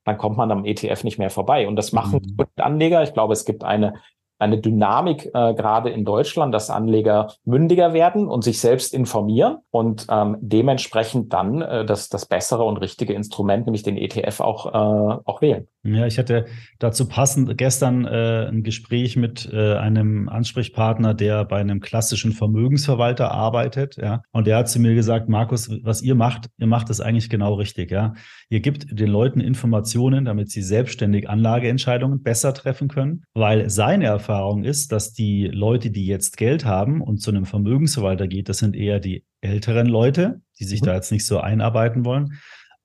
[0.05, 1.67] dann kommt man am ETF nicht mehr vorbei.
[1.67, 2.45] Und das machen mhm.
[2.57, 3.03] Anleger.
[3.03, 3.93] Ich glaube, es gibt eine
[4.41, 10.07] eine Dynamik äh, gerade in Deutschland, dass Anleger mündiger werden und sich selbst informieren und
[10.09, 15.19] ähm, dementsprechend dann äh, das, das bessere und richtige Instrument, nämlich den ETF, auch, äh,
[15.25, 15.67] auch wählen.
[15.83, 16.45] Ja, ich hatte
[16.77, 23.31] dazu passend gestern äh, ein Gespräch mit äh, einem Ansprechpartner, der bei einem klassischen Vermögensverwalter
[23.31, 24.21] arbeitet, ja.
[24.31, 27.55] Und der hat zu mir gesagt, Markus, was ihr macht, ihr macht das eigentlich genau
[27.55, 28.13] richtig, ja.
[28.49, 34.63] Ihr gebt den Leuten Informationen, damit sie selbstständig Anlageentscheidungen besser treffen können, weil seine Erfahrung
[34.63, 38.75] ist, dass die Leute, die jetzt Geld haben und zu einem Vermögensverwalter geht, das sind
[38.75, 40.85] eher die älteren Leute, die sich mhm.
[40.85, 42.39] da jetzt nicht so einarbeiten wollen.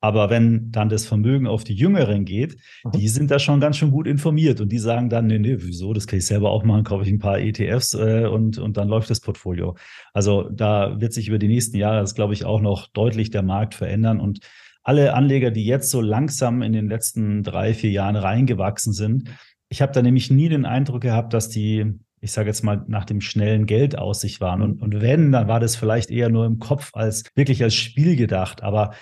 [0.06, 2.92] Aber wenn dann das Vermögen auf die Jüngeren geht, mhm.
[2.92, 5.92] die sind da schon ganz schön gut informiert und die sagen dann, nee, nee, wieso,
[5.92, 8.86] das kann ich selber auch machen, kaufe ich ein paar ETFs äh, und, und dann
[8.86, 9.74] läuft das Portfolio.
[10.12, 13.42] Also da wird sich über die nächsten Jahre, das glaube ich, auch noch deutlich der
[13.42, 14.38] Markt verändern und
[14.84, 19.28] alle Anleger, die jetzt so langsam in den letzten drei, vier Jahren reingewachsen sind,
[19.68, 23.04] ich habe da nämlich nie den Eindruck gehabt, dass die, ich sage jetzt mal, nach
[23.04, 24.62] dem schnellen Geld aus sich waren.
[24.62, 28.14] Und, und wenn, dann war das vielleicht eher nur im Kopf als wirklich als Spiel
[28.14, 28.62] gedacht.
[28.62, 28.92] Aber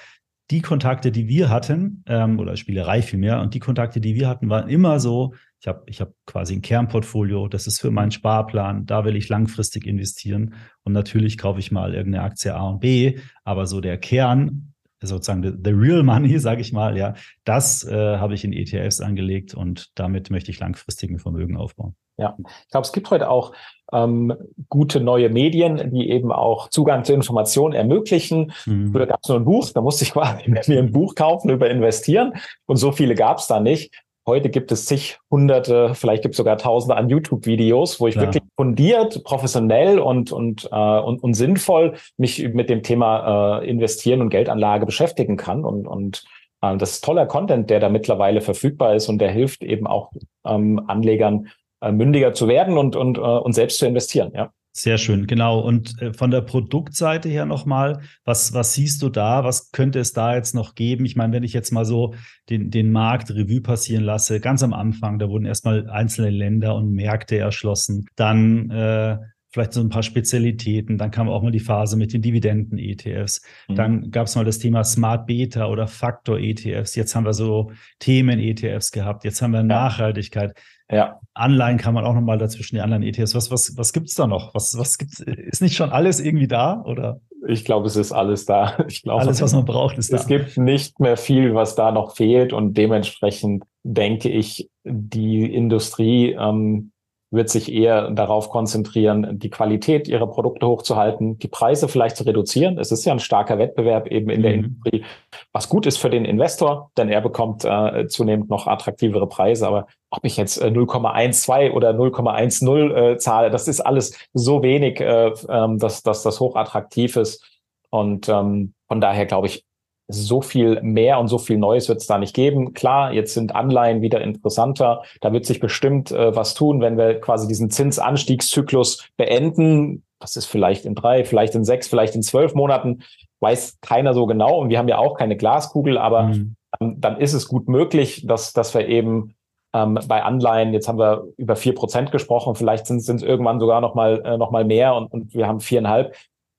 [0.50, 4.50] die Kontakte, die wir hatten, ähm, oder Spielerei vielmehr, und die Kontakte, die wir hatten,
[4.50, 8.84] waren immer so, ich habe ich hab quasi ein Kernportfolio, das ist für meinen Sparplan,
[8.84, 10.54] da will ich langfristig investieren.
[10.82, 15.42] Und natürlich kaufe ich mal irgendeine Aktie A und B, aber so der Kern, sozusagen
[15.42, 17.14] the, the real money, sage ich mal, ja,
[17.44, 21.96] das äh, habe ich in ETFs angelegt und damit möchte ich langfristigen Vermögen aufbauen.
[22.16, 23.52] Ja, ich glaube, es gibt heute auch
[23.92, 24.34] ähm,
[24.68, 28.52] gute neue Medien, die eben auch Zugang zu Informationen ermöglichen.
[28.66, 28.92] Mhm.
[28.92, 31.68] Früher gab es nur ein Buch, da musste ich quasi mir ein Buch kaufen über
[31.70, 32.34] Investieren
[32.66, 33.92] und so viele gab es da nicht.
[34.26, 38.22] Heute gibt es zig hunderte, vielleicht gibt es sogar tausende an YouTube-Videos, wo ich ja.
[38.22, 44.22] wirklich fundiert, professionell und, und, äh, und, und sinnvoll mich mit dem Thema äh, Investieren
[44.22, 45.62] und Geldanlage beschäftigen kann.
[45.66, 46.24] Und, und
[46.62, 50.10] äh, das ist toller Content, der da mittlerweile verfügbar ist und der hilft eben auch
[50.46, 51.50] ähm, Anlegern,
[51.92, 54.32] mündiger zu werden und, und, äh, und selbst zu investieren.
[54.34, 54.50] Ja.
[54.76, 55.60] Sehr schön, genau.
[55.60, 59.44] Und äh, von der Produktseite her nochmal, was, was siehst du da?
[59.44, 61.04] Was könnte es da jetzt noch geben?
[61.04, 62.14] Ich meine, wenn ich jetzt mal so
[62.50, 66.92] den, den Markt Revue passieren lasse, ganz am Anfang, da wurden erstmal einzelne Länder und
[66.92, 68.06] Märkte erschlossen.
[68.16, 69.18] Dann äh,
[69.54, 70.98] vielleicht so ein paar Spezialitäten.
[70.98, 73.42] Dann kam auch mal die Phase mit den Dividenden-ETFs.
[73.68, 73.74] Mhm.
[73.76, 76.96] Dann gab es mal das Thema Smart Beta oder Faktor-ETFs.
[76.96, 77.70] Jetzt haben wir so
[78.00, 79.22] Themen-ETFs gehabt.
[79.22, 79.62] Jetzt haben wir ja.
[79.62, 80.54] Nachhaltigkeit.
[80.90, 81.20] Ja.
[81.34, 83.34] Anleihen kann man auch nochmal dazwischen die anderen ETFs.
[83.34, 84.54] Was, was, was gibt's da noch?
[84.54, 85.20] Was, was gibt's?
[85.20, 86.82] Ist nicht schon alles irgendwie da?
[86.82, 87.20] Oder?
[87.48, 88.76] Ich glaube, es ist alles da.
[88.88, 90.16] Ich glaube, alles, was man braucht, ist da.
[90.16, 92.52] Es gibt nicht mehr viel, was da noch fehlt.
[92.52, 96.92] Und dementsprechend denke ich, die Industrie ähm,
[97.34, 102.78] wird sich eher darauf konzentrieren, die Qualität ihrer Produkte hochzuhalten, die Preise vielleicht zu reduzieren.
[102.78, 104.42] Es ist ja ein starker Wettbewerb eben in mhm.
[104.42, 105.04] der Industrie,
[105.52, 109.66] was gut ist für den Investor, denn er bekommt äh, zunehmend noch attraktivere Preise.
[109.66, 115.00] Aber ob ich jetzt äh, 0,12 oder 0,10 äh, zahle, das ist alles so wenig,
[115.00, 117.44] äh, ähm, dass, dass das hochattraktiv ist.
[117.90, 119.64] Und ähm, von daher glaube ich,
[120.08, 122.74] so viel mehr und so viel Neues wird es da nicht geben.
[122.74, 125.02] Klar, jetzt sind Anleihen wieder interessanter.
[125.20, 130.04] Da wird sich bestimmt äh, was tun, wenn wir quasi diesen Zinsanstiegszyklus beenden.
[130.20, 133.02] Das ist vielleicht in drei, vielleicht in sechs, vielleicht in zwölf Monaten.
[133.40, 134.58] Weiß keiner so genau.
[134.58, 136.56] Und wir haben ja auch keine Glaskugel, aber mhm.
[136.80, 139.34] ähm, dann ist es gut möglich, dass, dass wir eben
[139.74, 143.80] ähm, bei Anleihen, jetzt haben wir über vier Prozent gesprochen, vielleicht sind es irgendwann sogar
[143.80, 146.14] noch mal, äh, noch mal mehr und, und wir haben viereinhalb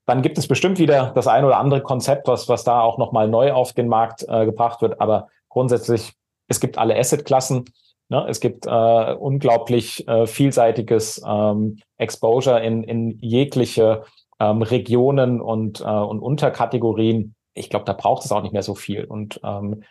[0.06, 3.28] dann gibt es bestimmt wieder das ein oder andere Konzept, was, was da auch nochmal
[3.28, 5.02] neu auf den Markt äh, gebracht wird.
[5.02, 6.14] Aber grundsätzlich,
[6.48, 7.66] es gibt alle Assetklassen.
[8.10, 8.26] Ne?
[8.30, 14.04] Es gibt äh, unglaublich äh, vielseitiges ähm, Exposure in, in jegliche
[14.40, 17.34] ähm, Regionen und, äh, und Unterkategorien.
[17.56, 19.06] Ich glaube, da braucht es auch nicht mehr so viel.
[19.06, 19.84] Und ähm,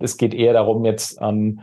[0.00, 1.60] es geht eher darum, jetzt ähm,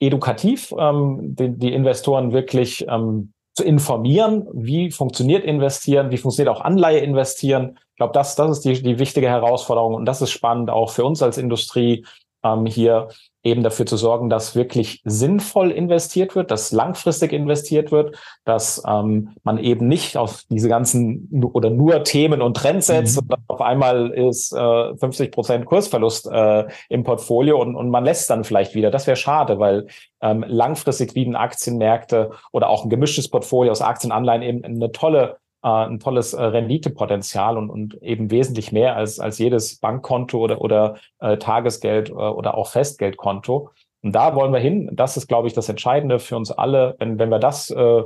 [0.00, 6.60] edukativ ähm, die, die Investoren wirklich ähm, zu informieren, wie funktioniert investieren, wie funktioniert auch
[6.60, 7.78] Anleihe investieren.
[7.90, 11.04] Ich glaube, das, das ist die, die wichtige Herausforderung und das ist spannend auch für
[11.04, 12.04] uns als Industrie,
[12.44, 13.08] ähm, hier
[13.46, 19.30] eben dafür zu sorgen, dass wirklich sinnvoll investiert wird, dass langfristig investiert wird, dass ähm,
[19.44, 23.28] man eben nicht auf diese ganzen oder nur Themen und Trends setzt mhm.
[23.28, 28.28] und auf einmal ist äh, 50 Prozent Kursverlust äh, im Portfolio und, und man lässt
[28.28, 28.90] dann vielleicht wieder.
[28.90, 29.86] Das wäre schade, weil
[30.20, 35.68] ähm, langfristig bieten Aktienmärkte oder auch ein gemischtes Portfolio aus Aktienanleihen eben eine tolle äh,
[35.68, 40.96] ein tolles äh, Renditepotenzial und, und eben wesentlich mehr als, als jedes Bankkonto oder, oder
[41.18, 43.70] äh, Tagesgeld äh, oder auch Festgeldkonto.
[44.02, 44.90] Und da wollen wir hin.
[44.92, 46.94] Das ist, glaube ich, das Entscheidende für uns alle.
[46.98, 48.02] Wenn, wenn wir das äh,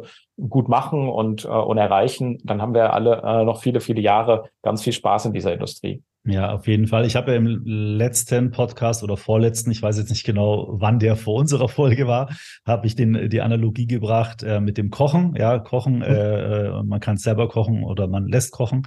[0.49, 4.49] gut machen und, äh, und erreichen, dann haben wir alle äh, noch viele, viele Jahre
[4.63, 6.03] ganz viel Spaß in dieser Industrie.
[6.27, 7.07] Ja, auf jeden Fall.
[7.07, 11.17] Ich habe ja im letzten Podcast oder vorletzten, ich weiß jetzt nicht genau, wann der
[11.17, 15.35] vor unserer Folge war, habe ich den die Analogie gebracht äh, mit dem Kochen.
[15.35, 16.03] Ja, Kochen, mhm.
[16.03, 18.87] äh, äh, man kann selber kochen oder man lässt kochen.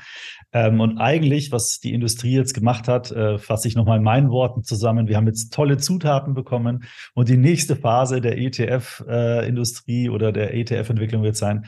[0.52, 4.30] Ähm, und eigentlich, was die Industrie jetzt gemacht hat, äh, fasse ich nochmal in meinen
[4.30, 5.08] Worten zusammen.
[5.08, 6.84] Wir haben jetzt tolle Zutaten bekommen
[7.16, 11.66] und die nächste Phase der ETF-Industrie äh, oder der ETF-Entwicklung wird sein,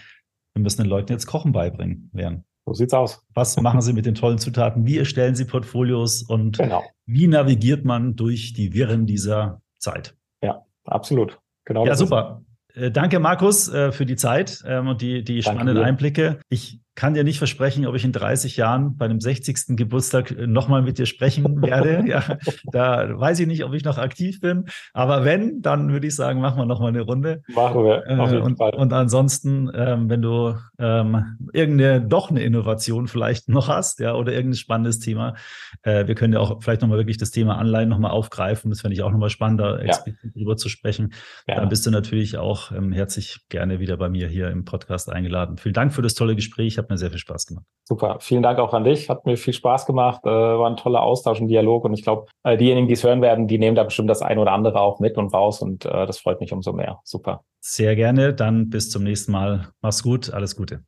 [0.53, 2.45] wir müssen den Leuten jetzt Kochen beibringen werden.
[2.65, 3.21] So sieht's aus.
[3.33, 4.87] Was machen Sie mit den tollen Zutaten?
[4.87, 6.83] Wie erstellen Sie Portfolios und genau.
[7.05, 10.15] wie navigiert man durch die Wirren dieser Zeit?
[10.41, 11.39] Ja, absolut.
[11.65, 11.85] Genau.
[11.85, 12.43] Ja, super.
[12.73, 16.39] Äh, danke, Markus, äh, für die Zeit ähm, und die, die spannenden Einblicke.
[16.49, 19.75] Ich kann dir nicht versprechen, ob ich in 30 Jahren bei dem 60.
[19.75, 22.05] Geburtstag äh, nochmal mit dir sprechen werde.
[22.07, 22.37] ja,
[22.71, 24.65] da weiß ich nicht, ob ich noch aktiv bin.
[24.93, 27.43] Aber wenn, dann würde ich sagen, machen wir nochmal eine Runde.
[27.53, 28.03] Machen wir.
[28.19, 28.73] Auf jeden und, Fall.
[28.75, 34.31] und ansonsten, ähm, wenn du ähm, irgendeine, doch eine Innovation vielleicht noch hast, ja, oder
[34.31, 35.35] irgendein spannendes Thema,
[35.83, 38.71] äh, wir können ja auch vielleicht nochmal wirklich das Thema Anleihen nochmal aufgreifen.
[38.71, 40.41] Das fände ich auch nochmal spannend, da explizit ja.
[40.41, 41.13] drüber zu sprechen.
[41.47, 41.55] Ja.
[41.55, 45.57] Dann bist du natürlich auch ähm, herzlich gerne wieder bei mir hier im Podcast eingeladen.
[45.57, 47.65] Vielen Dank für das tolle Gespräch hat mir sehr viel Spaß gemacht.
[47.83, 49.09] Super, vielen Dank auch an dich.
[49.09, 50.21] Hat mir viel Spaß gemacht.
[50.23, 51.83] Äh, war ein toller Austausch und Dialog.
[51.85, 54.39] Und ich glaube, äh, diejenigen, die es hören werden, die nehmen da bestimmt das eine
[54.39, 55.61] oder andere auch mit und raus.
[55.61, 56.99] Und äh, das freut mich umso mehr.
[57.03, 57.43] Super.
[57.59, 58.33] Sehr gerne.
[58.33, 59.69] Dann bis zum nächsten Mal.
[59.81, 60.33] Mach's gut.
[60.33, 60.83] Alles Gute.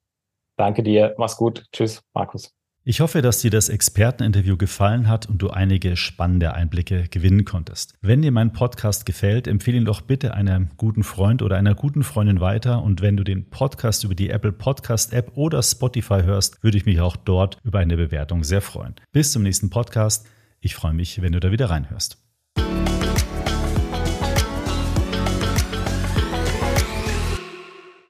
[0.55, 1.15] Danke dir.
[1.17, 1.65] Mach's gut.
[1.71, 2.56] Tschüss, Markus.
[2.89, 7.95] Ich hoffe, dass dir das Experteninterview gefallen hat und du einige spannende Einblicke gewinnen konntest.
[8.01, 12.05] Wenn dir mein Podcast gefällt, empfehle ihn doch bitte einem guten Freund oder einer guten
[12.05, 12.81] Freundin weiter.
[12.81, 16.85] Und wenn du den Podcast über die Apple Podcast App oder Spotify hörst, würde ich
[16.85, 18.95] mich auch dort über eine Bewertung sehr freuen.
[19.11, 20.25] Bis zum nächsten Podcast.
[20.61, 22.26] Ich freue mich, wenn du da wieder reinhörst.